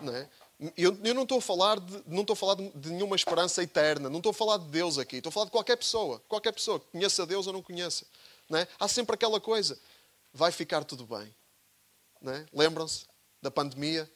[0.00, 0.28] Não é?
[0.76, 3.62] Eu, eu, não estou a falar, de, não estou a falar de, de, nenhuma esperança
[3.62, 4.08] eterna.
[4.08, 5.16] Não estou a falar de Deus aqui.
[5.16, 6.22] Estou a falar de qualquer pessoa.
[6.28, 8.06] Qualquer pessoa que conheça Deus ou não conheça.
[8.48, 8.66] Não é?
[8.78, 9.78] Há sempre aquela coisa
[10.36, 11.34] vai ficar tudo bem.
[12.26, 12.46] É?
[12.52, 13.06] Lembram-se
[13.40, 14.10] da pandemia?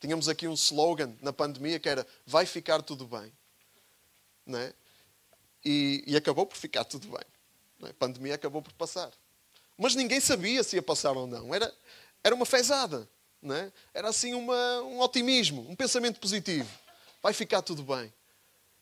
[0.00, 3.32] Tínhamos aqui um slogan na pandemia que era vai ficar tudo bem.
[4.48, 4.72] É?
[5.64, 7.88] E, e, acabou por ficar tudo bem.
[7.88, 7.90] É?
[7.90, 9.12] A pandemia acabou por passar.
[9.76, 11.54] Mas ninguém sabia se ia passar ou não.
[11.54, 11.72] Era,
[12.24, 13.08] era uma fezada.
[13.92, 16.68] Era assim uma, um otimismo, um pensamento positivo.
[17.22, 18.12] Vai ficar tudo bem.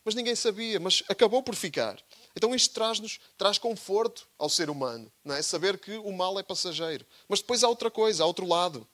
[0.04, 1.98] Mas ninguém sabia, mas acabou por ficar.
[2.36, 5.42] Então isto traz-nos, traz conforto ao ser humano, não é?
[5.42, 7.06] Saber que o mal é passageiro.
[7.28, 8.86] Mas depois há outra coisa, há outro lado.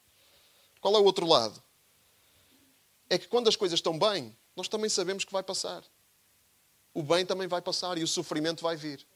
[0.81, 1.62] Qual é o outro lado?
[3.09, 5.83] É que quando as coisas estão bem, nós também sabemos que vai passar.
[6.92, 9.07] o bem também vai passar e o sofrimento vai vir.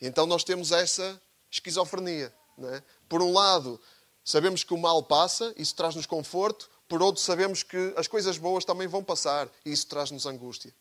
[0.00, 2.32] Então nós temos essa esquizofrenia.
[2.58, 2.82] É?
[3.08, 3.80] Por um lado,
[4.24, 6.70] sabemos que o mal passa, isso traz-nos conforto.
[6.88, 10.72] Por outro, sabemos que as coisas boas também vão passar e isso traz-nos angústia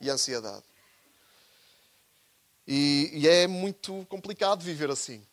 [0.00, 0.64] e ansiedade.
[2.66, 5.24] E, e, é muito complicado viver assim.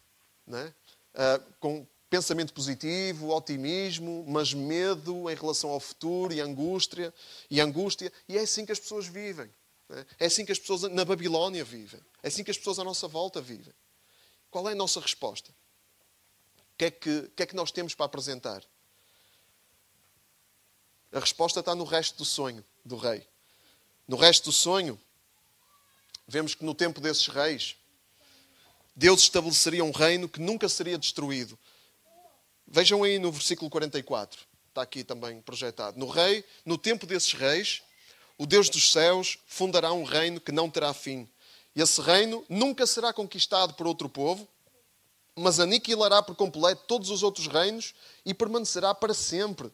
[0.46, 0.74] Não é?
[1.14, 7.14] Uh, com pensamento positivo, otimismo, mas medo em relação ao futuro e angústia.
[7.50, 8.12] E angústia.
[8.28, 9.50] E é assim que as pessoas vivem.
[9.90, 10.06] É?
[10.20, 12.02] é assim que as pessoas na Babilónia vivem.
[12.22, 13.74] É assim que as pessoas à nossa volta vivem.
[14.50, 15.52] Qual é a nossa resposta?
[15.52, 18.64] O que é que, que, é que nós temos para apresentar?
[21.12, 23.26] A resposta está no resto do sonho do rei.
[24.08, 25.00] No resto do sonho,
[26.32, 27.76] vemos que no tempo desses reis,
[28.96, 31.60] Deus estabeleceria um reino que nunca seria destruído.
[32.66, 34.40] Vejam aí no versículo 44,
[34.70, 36.00] está aqui também projetado.
[36.00, 37.82] No rei, no tempo desses reis,
[38.38, 41.30] o Deus dos céus fundará um reino que não terá fim.
[41.76, 44.48] E esse reino nunca será conquistado por outro povo,
[45.36, 47.94] mas aniquilará por completo todos os outros reinos
[48.26, 49.70] e permanecerá para sempre.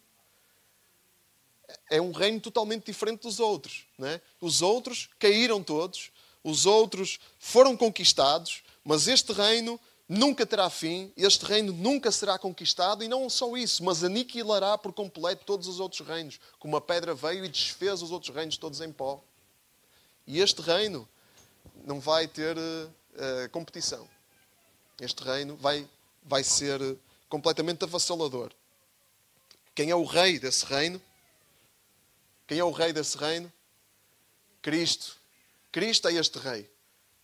[1.88, 3.86] É um reino totalmente diferente dos outros.
[4.02, 4.20] É?
[4.42, 6.12] Os outros caíram todos,
[6.48, 13.04] os outros foram conquistados, mas este reino nunca terá fim, este reino nunca será conquistado,
[13.04, 17.14] e não só isso, mas aniquilará por completo todos os outros reinos, como a pedra
[17.14, 19.22] veio e desfez os outros reinos todos em pó.
[20.26, 21.08] E este reino
[21.84, 24.08] não vai ter uh, competição.
[25.02, 25.86] Este reino vai,
[26.24, 26.80] vai ser
[27.28, 28.52] completamente avassalador.
[29.76, 31.02] Quem é o rei desse reino?
[32.48, 33.52] Quem é o rei desse reino?
[34.62, 35.17] Cristo.
[35.78, 36.68] Cristo é este rei.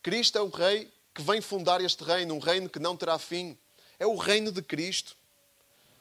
[0.04, 3.58] Cristo é o rei que vem fundar este reino, um reino que não terá fim.
[3.98, 5.16] É o reino de Cristo.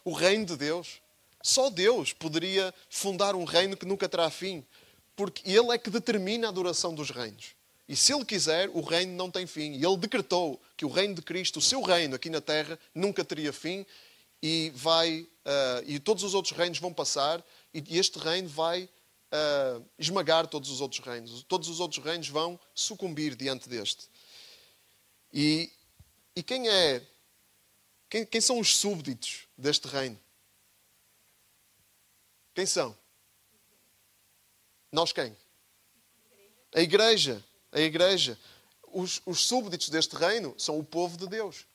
[0.05, 1.01] O reino de Deus.
[1.43, 4.63] Só Deus poderia fundar um reino que nunca terá fim,
[5.17, 7.55] porque Ele é que determina a duração dos reinos.
[7.89, 9.73] E se Ele quiser, o reino não tem fim.
[9.73, 13.25] E Ele decretou que o reino de Cristo, o seu reino aqui na terra, nunca
[13.25, 13.87] teria fim
[14.43, 18.91] e vai uh, e todos os outros reinos vão passar e este reino vai
[19.33, 21.43] uh, esmagar todos os outros reinos.
[21.45, 24.09] Todos os outros reinos vão sucumbir diante deste.
[25.33, 25.73] E,
[26.37, 27.07] e quem é?
[28.09, 30.21] Quem, quem são os súbditos deste reino?
[32.55, 32.97] Quem são?
[34.91, 35.35] Nós quem?
[36.75, 37.43] A igreja.
[37.73, 38.39] A igreja.
[38.93, 41.67] Os, os súbditos deste reino são o povo de Deus.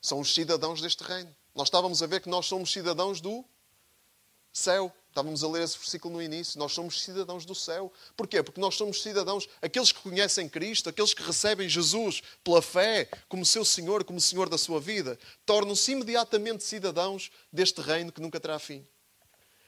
[0.00, 1.34] São os cidadãos deste reino.
[1.54, 3.44] Nós estávamos a ver que nós somos cidadãos do
[4.50, 4.94] céu.
[5.16, 6.58] Estávamos a ler esse versículo no início.
[6.58, 7.90] Nós somos cidadãos do céu.
[8.14, 8.42] Porquê?
[8.42, 13.42] Porque nós somos cidadãos, aqueles que conhecem Cristo, aqueles que recebem Jesus pela fé como
[13.42, 18.58] seu Senhor, como Senhor da sua vida, tornam-se imediatamente cidadãos deste reino que nunca terá
[18.58, 18.86] fim.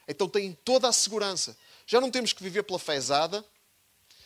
[0.07, 1.57] Então têm toda a segurança.
[1.87, 3.43] Já não temos que viver pela fezada,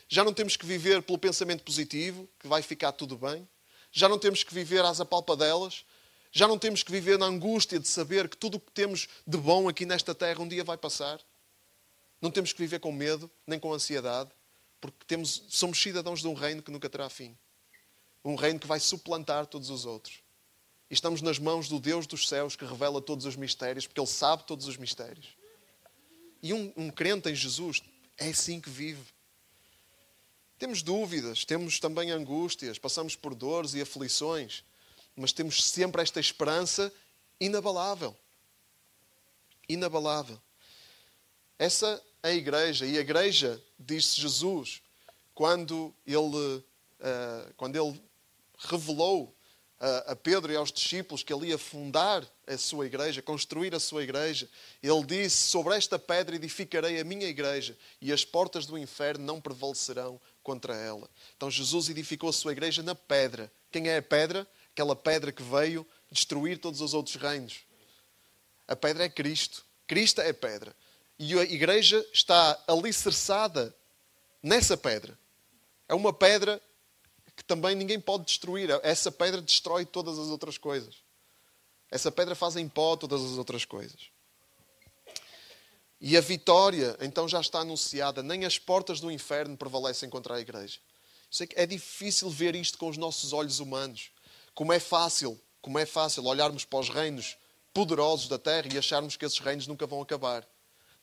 [0.10, 3.48] já não temos que viver pelo pensamento positivo, que vai ficar tudo bem.
[3.94, 5.86] Já não temos que viver às apalpadelas,
[6.36, 9.38] já não temos que viver na angústia de saber que tudo o que temos de
[9.38, 11.22] bom aqui nesta terra um dia vai passar.
[12.20, 14.32] Não temos que viver com medo, nem com ansiedade,
[14.82, 17.38] porque temos, somos cidadãos de um reino que nunca terá fim.
[18.26, 20.24] Um reino que vai suplantar todos os outros.
[20.90, 24.08] E estamos nas mãos do Deus dos céus que revela todos os mistérios, porque Ele
[24.08, 25.38] sabe todos os mistérios.
[26.42, 27.84] E um, um crente em Jesus
[28.18, 29.06] é assim que vive.
[30.58, 34.64] Temos dúvidas, temos também angústias, passamos por dores e aflições
[35.16, 36.92] mas temos sempre esta esperança
[37.40, 38.16] inabalável.
[39.68, 40.40] Inabalável.
[41.58, 42.86] Essa é a igreja.
[42.86, 44.82] E a igreja, disse Jesus,
[45.34, 48.02] quando ele, uh, quando ele
[48.58, 49.36] revelou
[49.80, 53.80] a, a Pedro e aos discípulos que ele ia fundar a sua igreja, construir a
[53.80, 54.50] sua igreja,
[54.82, 59.42] ele disse: Sobre esta pedra edificarei a minha igreja, e as portas do inferno não
[59.42, 61.10] prevalecerão contra ela.
[61.36, 63.52] Então Jesus edificou a sua igreja na pedra.
[63.72, 64.48] Quem é a pedra?
[64.74, 67.60] Aquela pedra que veio destruir todos os outros reinos.
[68.68, 69.64] A pedra é Cristo.
[69.88, 70.76] Cristo é pedra.
[71.20, 73.74] E a igreja está alicerçada
[74.42, 75.18] nessa pedra.
[75.88, 76.62] É uma pedra
[77.36, 78.70] que também ninguém pode destruir.
[78.82, 80.96] Essa pedra destrói todas as outras coisas.
[81.92, 84.10] Essa pedra faz em pó todas as outras coisas.
[86.02, 88.24] E a vitória, então, já está anunciada.
[88.24, 90.80] Nem as portas do inferno prevalecem contra a igreja.
[91.30, 94.12] Sei que é difícil ver isto com os nossos olhos humanos.
[94.54, 97.38] Como é fácil, como é fácil olharmos para os reinos
[97.74, 100.48] poderosos da terra e acharmos que esses reinos nunca vão acabar.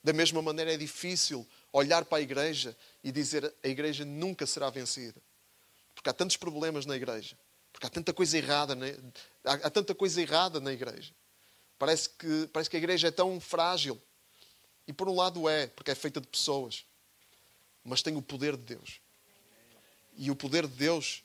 [0.02, 4.70] Da mesma maneira é difícil olhar para a igreja e dizer a igreja nunca será
[4.70, 5.20] vencida.
[5.94, 7.36] Porque há tantos problemas na igreja.
[7.72, 8.86] Porque há tanta coisa errada, na,
[9.44, 11.12] há, há tanta coisa errada na igreja.
[11.78, 14.00] Parece que, parece que a igreja é tão frágil.
[14.86, 16.84] E por um lado é, porque é feita de pessoas.
[17.84, 19.00] Mas tem o poder de Deus.
[20.16, 21.24] E o poder de Deus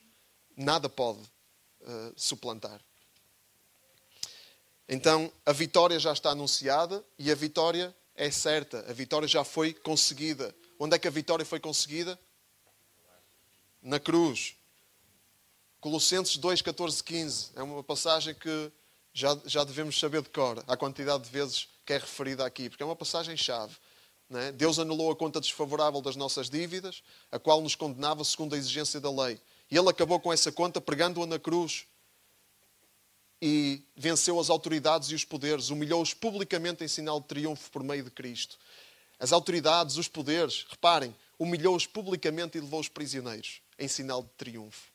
[0.56, 1.20] nada pode
[1.82, 2.80] uh, suplantar.
[4.88, 8.84] Então, a vitória já está anunciada e a vitória é certa.
[8.88, 10.54] A vitória já foi conseguida.
[10.78, 12.18] Onde é que a vitória foi conseguida?
[13.82, 14.54] Na cruz.
[15.80, 17.50] Colossenses 2, 14, 15.
[17.56, 18.72] É uma passagem que
[19.12, 22.82] já, já devemos saber de cor, a quantidade de vezes que é referida aqui, porque
[22.82, 23.74] é uma passagem-chave.
[24.30, 24.50] É?
[24.52, 29.00] Deus anulou a conta desfavorável das nossas dívidas, a qual nos condenava segundo a exigência
[29.00, 29.40] da lei.
[29.70, 31.86] E Ele acabou com essa conta pregando-a na cruz
[33.40, 38.04] e venceu as autoridades e os poderes, humilhou-os publicamente em sinal de triunfo por meio
[38.04, 38.58] de Cristo.
[39.18, 44.90] As autoridades, os poderes, reparem, humilhou-os publicamente e levou-os prisioneiros em sinal de triunfo.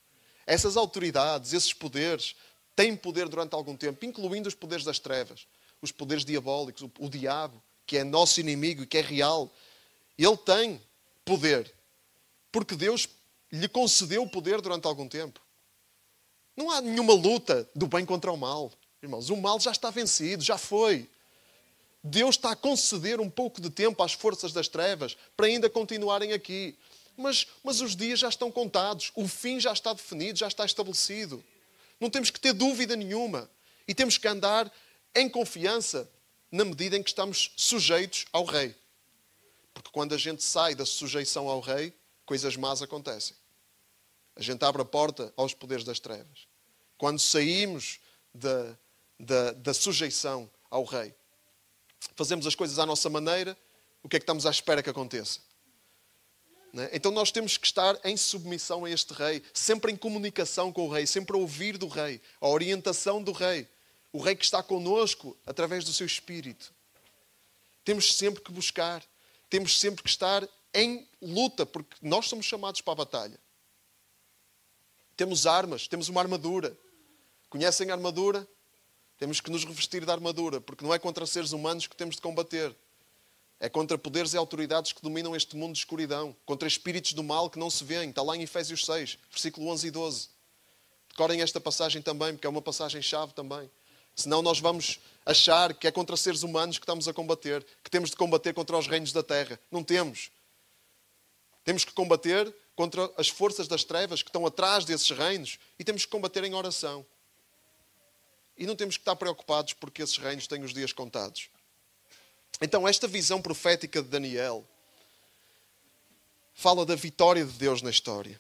[0.46, 2.36] Essas autoridades, esses poderes,
[2.76, 5.48] têm poder durante algum tempo, incluindo os poderes das trevas,
[5.82, 9.52] os poderes diabólicos, o, o diabo, que é nosso inimigo e que é real.
[10.18, 10.82] Ele tem
[11.24, 11.72] poder,
[12.52, 13.08] porque Deus
[13.52, 15.42] lhe concedeu o poder durante algum tempo.
[16.56, 18.72] Não há nenhuma luta do bem contra o mal.
[19.02, 21.10] Irmãos, o mal já está vencido, já foi.
[22.04, 26.34] Deus está a conceder um pouco de tempo às forças das trevas para ainda continuarem
[26.34, 26.78] aqui.
[27.18, 31.44] Mas, mas os dias já estão contados, o fim já está definido, já está estabelecido.
[32.00, 33.50] Não temos que ter dúvida nenhuma.
[33.88, 34.72] E temos que andar
[35.14, 36.10] em confiança
[36.52, 38.76] na medida em que estamos sujeitos ao Rei.
[39.74, 41.94] Porque quando a gente sai da sujeição ao Rei,
[42.26, 43.36] coisas más acontecem.
[44.36, 46.48] A gente abre a porta aos poderes das trevas.
[46.98, 48.00] Quando saímos
[48.34, 48.78] da,
[49.20, 51.14] da, da sujeição ao Rei,
[52.16, 53.58] fazemos as coisas à nossa maneira,
[54.04, 55.40] o que é que estamos à espera que aconteça?
[56.78, 56.90] É?
[56.94, 60.92] Então nós temos que estar em submissão a este Rei, sempre em comunicação com o
[60.92, 63.68] Rei, sempre a ouvir do Rei, a orientação do Rei,
[64.14, 66.74] o Rei que está conosco através do seu Espírito.
[67.84, 69.04] Temos sempre que buscar,
[69.50, 73.40] temos sempre que estar em luta, porque nós somos chamados para a batalha.
[75.22, 76.76] Temos armas, temos uma armadura.
[77.48, 78.48] Conhecem a armadura?
[79.20, 82.24] Temos que nos revestir da armadura, porque não é contra seres humanos que temos de
[82.24, 82.76] combater.
[83.60, 87.52] É contra poderes e autoridades que dominam este mundo de escuridão, contra espíritos do mal
[87.52, 88.10] que não se veem.
[88.10, 90.30] Está lá em Efésios 6, versículo 11 e 12.
[91.10, 93.70] Decorem esta passagem também, porque é uma passagem-chave também.
[94.16, 98.10] Senão nós vamos achar que é contra seres humanos que estamos a combater, que temos
[98.10, 99.60] de combater contra os reinos da terra.
[99.70, 100.32] Não temos.
[101.64, 106.06] Temos que combater contra as forças das trevas que estão atrás desses reinos e temos
[106.06, 107.06] que combater em oração.
[108.58, 111.50] E não temos que estar preocupados porque esses reinos têm os dias contados.
[112.62, 114.66] Então, esta visão profética de Daniel
[116.54, 118.40] fala da vitória de Deus na história.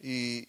[0.00, 0.48] E,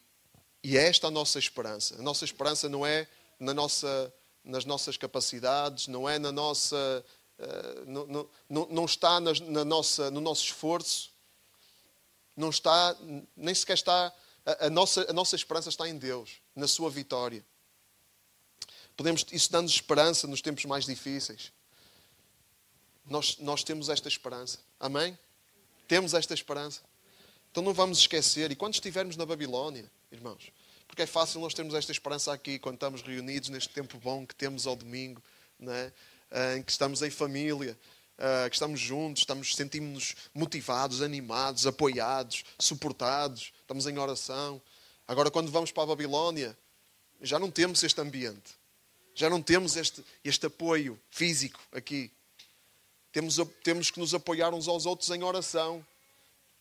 [0.64, 1.96] e é esta a nossa esperança.
[2.00, 3.08] A nossa esperança não é
[3.40, 7.06] na nossa, nas nossas capacidades, não é na nossa.
[7.38, 11.12] Uh, não, não, não, está na, na nossa, no nosso esforço,
[12.36, 12.96] não está,
[13.36, 14.14] nem sequer está,
[14.46, 17.46] a, a, nossa, a nossa esperança está em Deus, na sua vitória.
[18.96, 21.54] Podemos, isso dá-nos esperança nos tempos mais difíceis.
[23.06, 24.60] Nós, nós temos esta esperança.
[24.80, 25.18] Amém?
[25.88, 26.82] Temos esta esperança.
[27.52, 28.52] Então não vamos esquecer.
[28.52, 30.52] E quando estivermos na Babilónia, irmãos,
[30.88, 34.36] porque é fácil nós termos esta esperança aqui, quando estamos reunidos neste tempo bom que
[34.36, 35.22] temos ao domingo,
[35.58, 35.92] né?
[36.56, 37.78] em que estamos em família,
[38.20, 44.62] uh, que estamos juntos, estamos, sentimos-nos motivados, animados, apoiados, suportados, estamos em oração.
[45.08, 46.58] Agora, quando vamos para a Babilónia,
[47.22, 48.54] já não temos este ambiente,
[49.16, 52.12] já não temos este, este apoio físico aqui.
[53.12, 55.86] Temos, temos que nos apoiar uns aos outros em oração.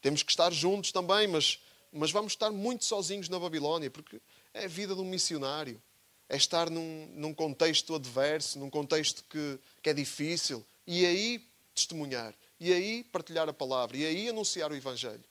[0.01, 1.59] Temos que estar juntos também, mas,
[1.93, 4.21] mas vamos estar muito sozinhos na Babilónia, porque
[4.55, 5.81] é a vida de um missionário.
[6.29, 10.65] É estar num, num contexto adverso, num contexto que, que é difícil.
[10.91, 12.35] E aí testemunhar.
[12.59, 13.95] E aí partilhar a palavra.
[13.99, 15.23] E aí anunciar o Evangelho.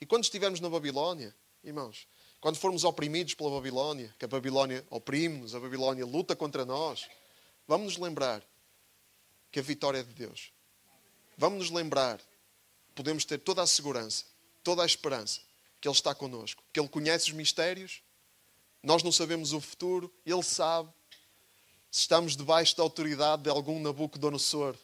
[0.00, 1.32] E quando estivermos na Babilónia,
[1.62, 2.08] irmãos,
[2.40, 7.08] quando formos oprimidos pela Babilónia, que a Babilónia oprime-nos, a Babilónia luta contra nós,
[7.68, 8.44] vamos nos lembrar
[9.52, 10.52] que a vitória é de Deus.
[11.38, 12.20] Vamos nos lembrar,
[12.96, 14.24] podemos ter toda a segurança,
[14.64, 15.40] toda a esperança
[15.80, 18.02] que Ele está connosco, que Ele conhece os mistérios,
[18.82, 20.92] nós não sabemos o futuro, Ele sabe
[21.94, 24.74] se estamos debaixo da autoridade de algum Nabucodonosor,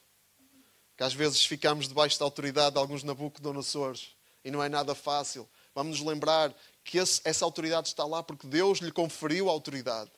[0.97, 5.49] que às vezes ficamos debaixo da autoridade de alguns Nabucodonosores e não é nada fácil.
[5.75, 6.55] Vamos nos lembrar
[6.85, 10.09] que esse, essa autoridade está lá porque Deus lhe conferiu a autoridade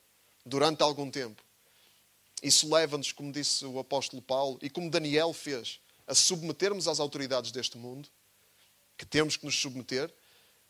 [0.45, 1.41] durante algum tempo.
[2.43, 7.51] Isso leva-nos, como disse o apóstolo Paulo, e como Daniel fez, a submetermos às autoridades
[7.51, 8.07] deste mundo,
[8.99, 10.13] que temos que nos submeter,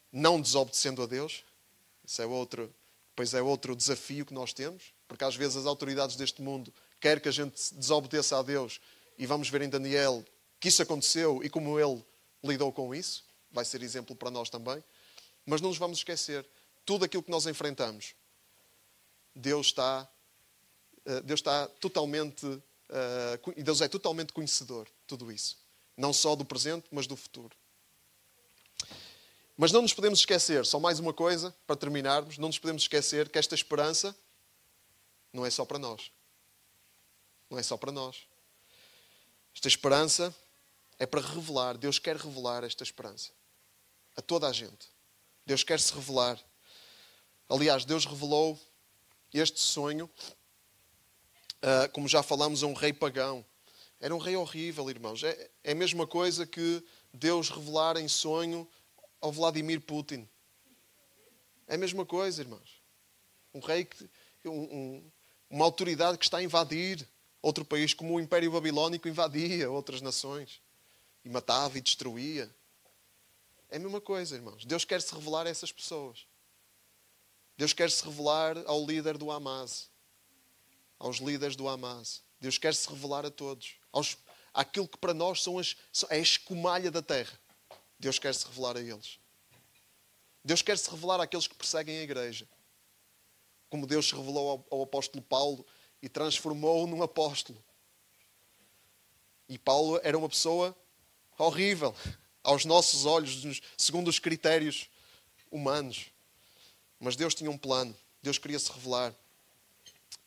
[0.10, 1.44] não desobedecendo a Deus.
[2.06, 2.74] Isso é outro,
[3.14, 7.22] pois é outro desafio que nós temos, porque às vezes as autoridades deste mundo querem
[7.22, 8.80] que a gente desobedeça a Deus
[9.18, 10.24] e vamos ver em Daniel
[10.60, 12.04] que isso aconteceu e como ele
[12.44, 13.26] lidou com isso.
[13.52, 14.84] Vai ser exemplo para nós também.
[15.46, 16.46] Mas não nos vamos esquecer,
[16.86, 18.16] tudo aquilo que nós enfrentamos,
[19.36, 20.08] Deus está,
[21.06, 25.58] eh, Deus está totalmente, eh, Deus é totalmente conhecedor de tudo isso.
[25.98, 27.56] Não só do presente, mas do futuro.
[29.56, 33.30] Mas não nos podemos esquecer, só mais uma coisa, para terminarmos, não nos podemos esquecer
[33.30, 34.16] que esta esperança
[35.34, 36.12] não é só para nós.
[37.50, 38.28] Não é só para nós.
[39.54, 40.34] Esta esperança
[41.00, 43.32] é para revelar, Deus quer revelar esta esperança
[44.16, 44.88] a toda a gente.
[45.46, 46.40] Deus quer se revelar.
[47.50, 48.60] Aliás, Deus revelou
[49.34, 50.10] este sonho,
[51.64, 53.46] uh, como já falamos, a um rei pagão.
[54.00, 55.24] Era um rei horrível, irmãos.
[55.24, 58.68] É, é a mesma coisa que Deus revelar em sonho
[59.20, 60.28] ao Vladimir Putin.
[61.68, 62.82] É a mesma coisa, irmãos.
[63.54, 64.10] Um rei, que,
[64.46, 65.12] um, um,
[65.54, 67.08] uma autoridade que está a invadir
[67.40, 70.60] outro país, como o Império Babilónico invadia outras nações
[71.24, 72.50] e matava e destruía.
[73.70, 74.66] É a mesma coisa, irmãos.
[74.66, 76.26] Deus quer se revelar a essas pessoas.
[77.56, 79.92] Deus quer se revelar ao líder do Hamas,
[80.98, 82.24] aos líderes do Hamas.
[82.42, 84.18] Deus quer se revelar a todos, aos,
[84.52, 85.76] àquilo que para nós são as,
[86.10, 87.40] é a escumalha da terra.
[88.00, 89.20] Deus quer se revelar a eles.
[90.44, 92.50] Deus quer se revelar àqueles que perseguem a igreja.
[93.74, 95.66] Como Deus se revelou ao, ao apóstolo Paulo
[96.00, 97.58] e transformou-o num apóstolo.
[99.50, 100.78] E Paulo era uma pessoa
[101.40, 101.96] horrível
[102.44, 104.88] aos nossos olhos, segundo os critérios
[105.50, 106.12] humanos.
[107.00, 109.12] Mas Deus tinha um plano, Deus queria se revelar.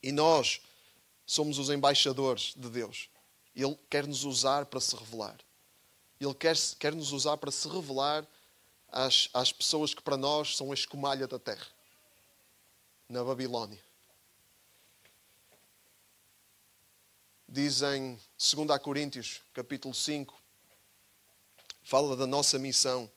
[0.02, 0.60] E nós
[1.24, 3.08] somos os embaixadores de Deus.
[3.54, 5.38] Ele quer nos usar para se revelar.
[6.20, 8.26] Ele quer, quer nos usar para se revelar
[8.88, 11.75] às, às pessoas que para nós são a escumalha da terra
[13.08, 13.78] na Babilónia.
[17.48, 20.34] Diz em 2 Coríntios, capítulo 5,
[21.82, 23.10] fala da nossa missão.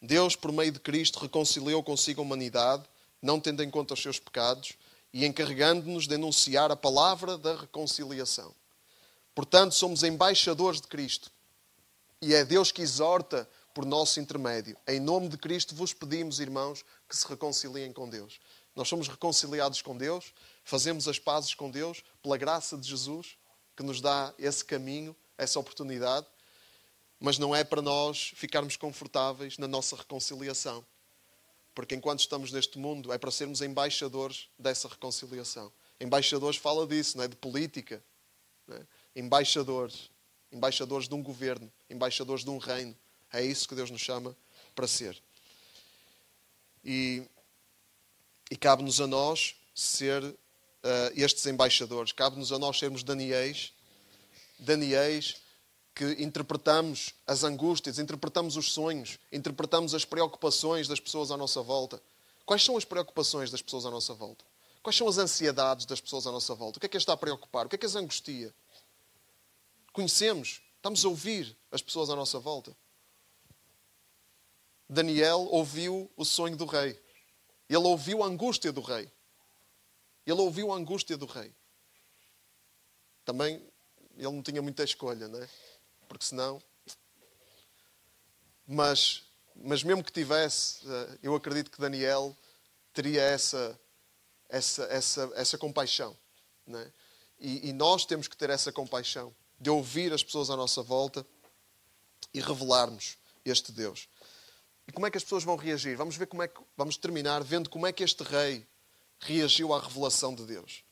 [0.00, 2.84] Deus, por meio de Cristo, reconciliou consigo a humanidade,
[3.20, 4.74] não tendo em conta os seus pecados,
[5.12, 8.54] e encarregando-nos de anunciar a palavra da reconciliação.
[9.34, 11.32] Portanto, somos embaixadores de Cristo.
[12.22, 14.76] E é Deus que exorta por nosso intermédio.
[14.86, 18.40] Em nome de Cristo vos pedimos, irmãos, que se reconciliem com Deus.
[18.76, 23.36] Nós somos reconciliados com Deus, fazemos as pazes com Deus pela graça de Jesus,
[23.74, 26.26] que nos dá esse caminho, essa oportunidade
[27.18, 30.84] mas não é para nós ficarmos confortáveis na nossa reconciliação.
[31.74, 35.72] Porque enquanto estamos neste mundo, é para sermos embaixadores dessa reconciliação.
[36.00, 37.28] Embaixadores fala disso, não é?
[37.28, 38.02] De política.
[38.68, 38.82] É?
[39.14, 40.10] Embaixadores.
[40.52, 41.70] Embaixadores de um governo.
[41.88, 42.96] Embaixadores de um reino.
[43.32, 44.36] É isso que Deus nos chama
[44.74, 45.20] para ser.
[46.84, 47.22] E,
[48.50, 50.36] e cabe-nos a nós ser uh,
[51.14, 52.12] estes embaixadores.
[52.12, 53.72] Cabe-nos a nós sermos Daniéis.
[54.58, 55.36] Daniéis
[55.94, 62.02] que interpretamos as angústias, interpretamos os sonhos, interpretamos as preocupações das pessoas à nossa volta.
[62.44, 64.44] Quais são as preocupações das pessoas à nossa volta?
[64.82, 66.76] Quais são as ansiedades das pessoas à nossa volta?
[66.76, 67.64] O que é que as está a preocupar?
[67.64, 68.54] O que é que as angustia?
[69.90, 72.76] Conhecemos, estamos a ouvir as pessoas à nossa volta.
[74.88, 77.00] Daniel ouviu o sonho do rei.
[77.68, 79.10] Ele ouviu a angústia do rei.
[80.26, 81.52] Ele ouviu a angústia do rei.
[83.24, 83.56] Também
[84.16, 85.48] ele não tinha muita escolha, não é?
[86.08, 86.62] porque senão.
[88.66, 89.22] Mas,
[89.54, 92.36] mas mesmo que tivesse, eh, eu acredito que Daniel
[92.92, 93.78] teria essa,
[94.48, 96.16] essa, essa, essa compaixão.
[96.68, 96.92] É?
[97.38, 101.24] E, e nós temos que ter essa compaixão de ouvir as pessoas à nossa volta
[102.34, 104.08] e revelarmos este Deus.
[104.88, 105.96] E como é que as pessoas vão reagir?
[105.96, 108.66] Vamos ver como é que vamos terminar vendo como é que este rei
[109.18, 110.84] reagiu à revelação de Deus.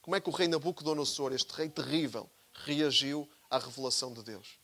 [0.00, 4.58] Como é que o rei Nabucodonosor, este rei terrível, reagiu à revelação de Deus?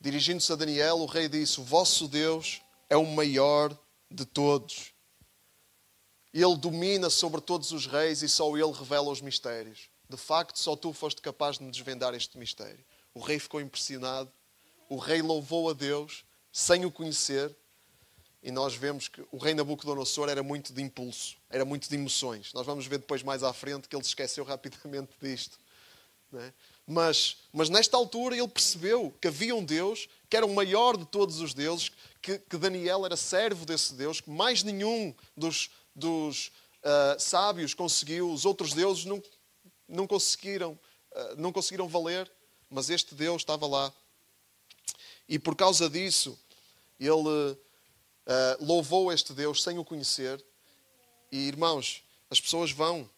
[0.00, 3.76] Dirigindo-se a Daniel, o rei disse: O vosso Deus é o maior
[4.10, 4.92] de todos.
[6.32, 9.88] Ele domina sobre todos os reis e só ele revela os mistérios.
[10.08, 12.84] De facto, só tu foste capaz de me desvendar este mistério.
[13.12, 14.32] O rei ficou impressionado.
[14.88, 17.54] O rei louvou a Deus sem o conhecer.
[18.42, 22.52] E nós vemos que o rei Nabucodonosor era muito de impulso, era muito de emoções.
[22.52, 25.58] Nós vamos ver depois mais à frente que ele esqueceu rapidamente disto.
[26.34, 26.52] É?
[26.86, 31.06] Mas, mas nesta altura ele percebeu que havia um Deus que era o maior de
[31.06, 31.90] todos os deuses,
[32.20, 36.48] que, que Daniel era servo desse Deus, que mais nenhum dos, dos
[36.82, 39.22] uh, sábios conseguiu, os outros deuses não,
[39.88, 40.78] não, conseguiram,
[41.12, 42.30] uh, não conseguiram valer,
[42.68, 43.92] mas este Deus estava lá.
[45.28, 46.38] E por causa disso,
[46.98, 47.56] ele uh,
[48.60, 50.44] louvou este Deus sem o conhecer.
[51.30, 53.08] E irmãos, as pessoas vão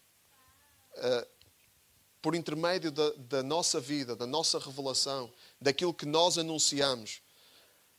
[2.21, 7.21] por intermédio da, da, nossa vida, da nossa revelação, daquilo que nós anunciamos,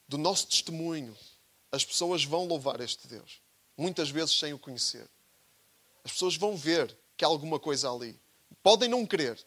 [0.07, 1.17] do nosso testemunho,
[1.71, 3.41] as pessoas vão louvar este Deus.
[3.77, 5.09] Muitas vezes sem o conhecer.
[6.05, 8.19] As pessoas vão ver que há alguma coisa ali.
[8.63, 9.45] Podem não querer.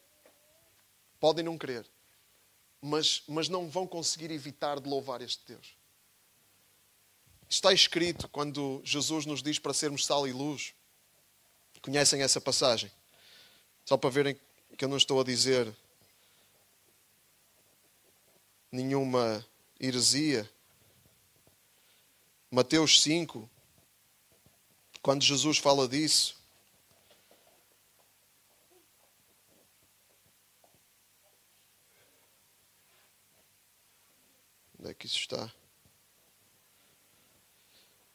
[1.20, 1.86] Podem não querer.
[2.88, 5.76] Mas, mas não vão conseguir evitar de louvar este Deus.
[7.50, 10.76] Está escrito quando Jesus nos diz para sermos sal e luz.
[11.82, 12.92] Conhecem essa passagem?
[13.86, 14.40] Só para verem
[14.78, 15.76] que eu não estou a dizer
[18.72, 19.44] nenhuma
[19.80, 20.48] heresia.
[22.52, 23.50] Mateus 5,
[25.02, 26.35] quando Jesus fala disso,
[34.86, 35.52] onde é que isso está?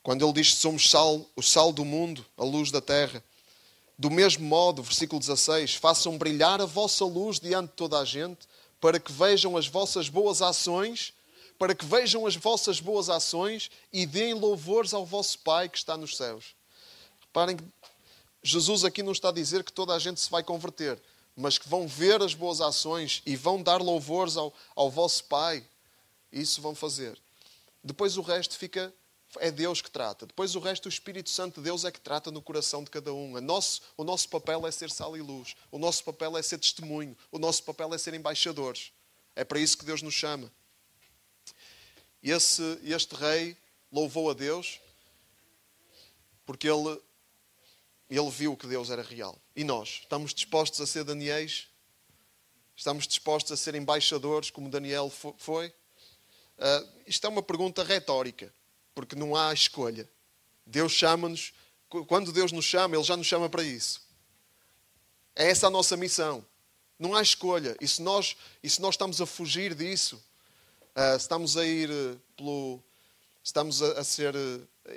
[0.05, 3.23] Quando ele diz que somos sal, o sal do mundo, a luz da terra.
[3.99, 8.47] Do mesmo modo, versículo 16: façam brilhar a vossa luz diante de toda a gente,
[8.81, 11.13] para que vejam as vossas boas ações,
[11.59, 15.97] para que vejam as vossas boas ações e deem louvores ao vosso Pai que está
[15.97, 16.55] nos céus.
[17.21, 17.65] Reparem que
[18.43, 21.03] Jesus aqui não está a dizer que toda a gente se vai converter,
[21.37, 25.63] mas que vão ver as boas ações e vão dar louvores ao, ao vosso Pai.
[26.33, 27.21] Isso vão fazer.
[27.83, 28.93] Depois o resto fica
[29.39, 30.27] é Deus que trata.
[30.27, 33.13] Depois o resto, o Espírito Santo de Deus é que trata no coração de cada
[33.13, 33.41] um.
[33.41, 35.55] Nosso, o nosso papel é ser sal e luz.
[35.71, 37.17] O nosso papel é ser testemunho.
[37.31, 38.93] O nosso papel é ser embaixadores.
[39.37, 40.51] É para isso que Deus nos chama.
[42.23, 43.57] Esse, este rei
[43.93, 44.81] louvou a Deus
[46.45, 47.01] porque ele,
[48.09, 49.39] ele viu que Deus era real.
[49.55, 50.01] E nós?
[50.03, 51.69] Estamos dispostos a ser Daniéis?
[52.75, 55.73] Estamos dispostos a ser embaixadores como Daniel foi?
[56.61, 58.53] Uh, isto é uma pergunta retórica
[58.95, 60.07] porque não há escolha.
[60.67, 61.55] Deus chama-nos,
[62.07, 64.07] quando Deus nos chama, Ele já nos chama para isso.
[65.35, 66.45] É essa a nossa missão.
[66.99, 67.75] Não há escolha.
[67.81, 70.23] E se nós, e se nós estamos a fugir disso,
[70.95, 72.83] uh, estamos a ir uh, pelo.
[73.43, 74.35] Estamos a, a ser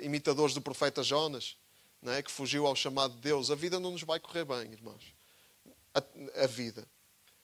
[0.02, 1.56] imitadores do profeta Jonas,
[2.02, 2.22] é?
[2.22, 5.14] que fugiu ao chamado de Deus, a vida não nos vai correr bem, irmãos.
[5.94, 6.02] A,
[6.44, 6.86] a vida.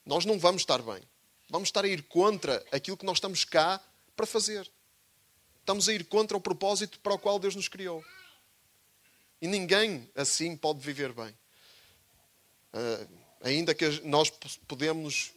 [0.05, 1.01] Nós não vamos estar bem.
[1.49, 3.83] Vamos estar a ir contra aquilo que nós estamos cá
[4.21, 4.71] para fazer.
[5.61, 8.05] Estamos a ir contra o propósito para o qual Deus nos criou.
[9.41, 11.35] E ninguém assim pode viver bem.
[12.75, 13.09] Uh,
[13.41, 14.29] ainda que nós
[14.69, 15.33] podemos,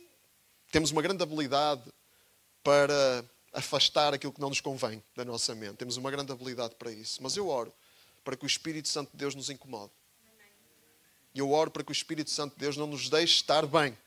[0.69, 1.81] temos uma grande habilidade
[2.61, 3.23] para
[3.53, 5.77] afastar aquilo que não nos convém da nossa mente.
[5.77, 7.23] Temos uma grande habilidade para isso.
[7.23, 7.73] Mas eu oro
[8.21, 9.93] para que o Espírito Santo de Deus nos incomode.
[11.33, 13.97] E eu oro para que o Espírito Santo de Deus não nos deixe estar bem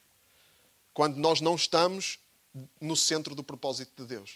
[0.93, 2.19] quando nós não estamos
[2.81, 4.25] no centro do propósito de Deus.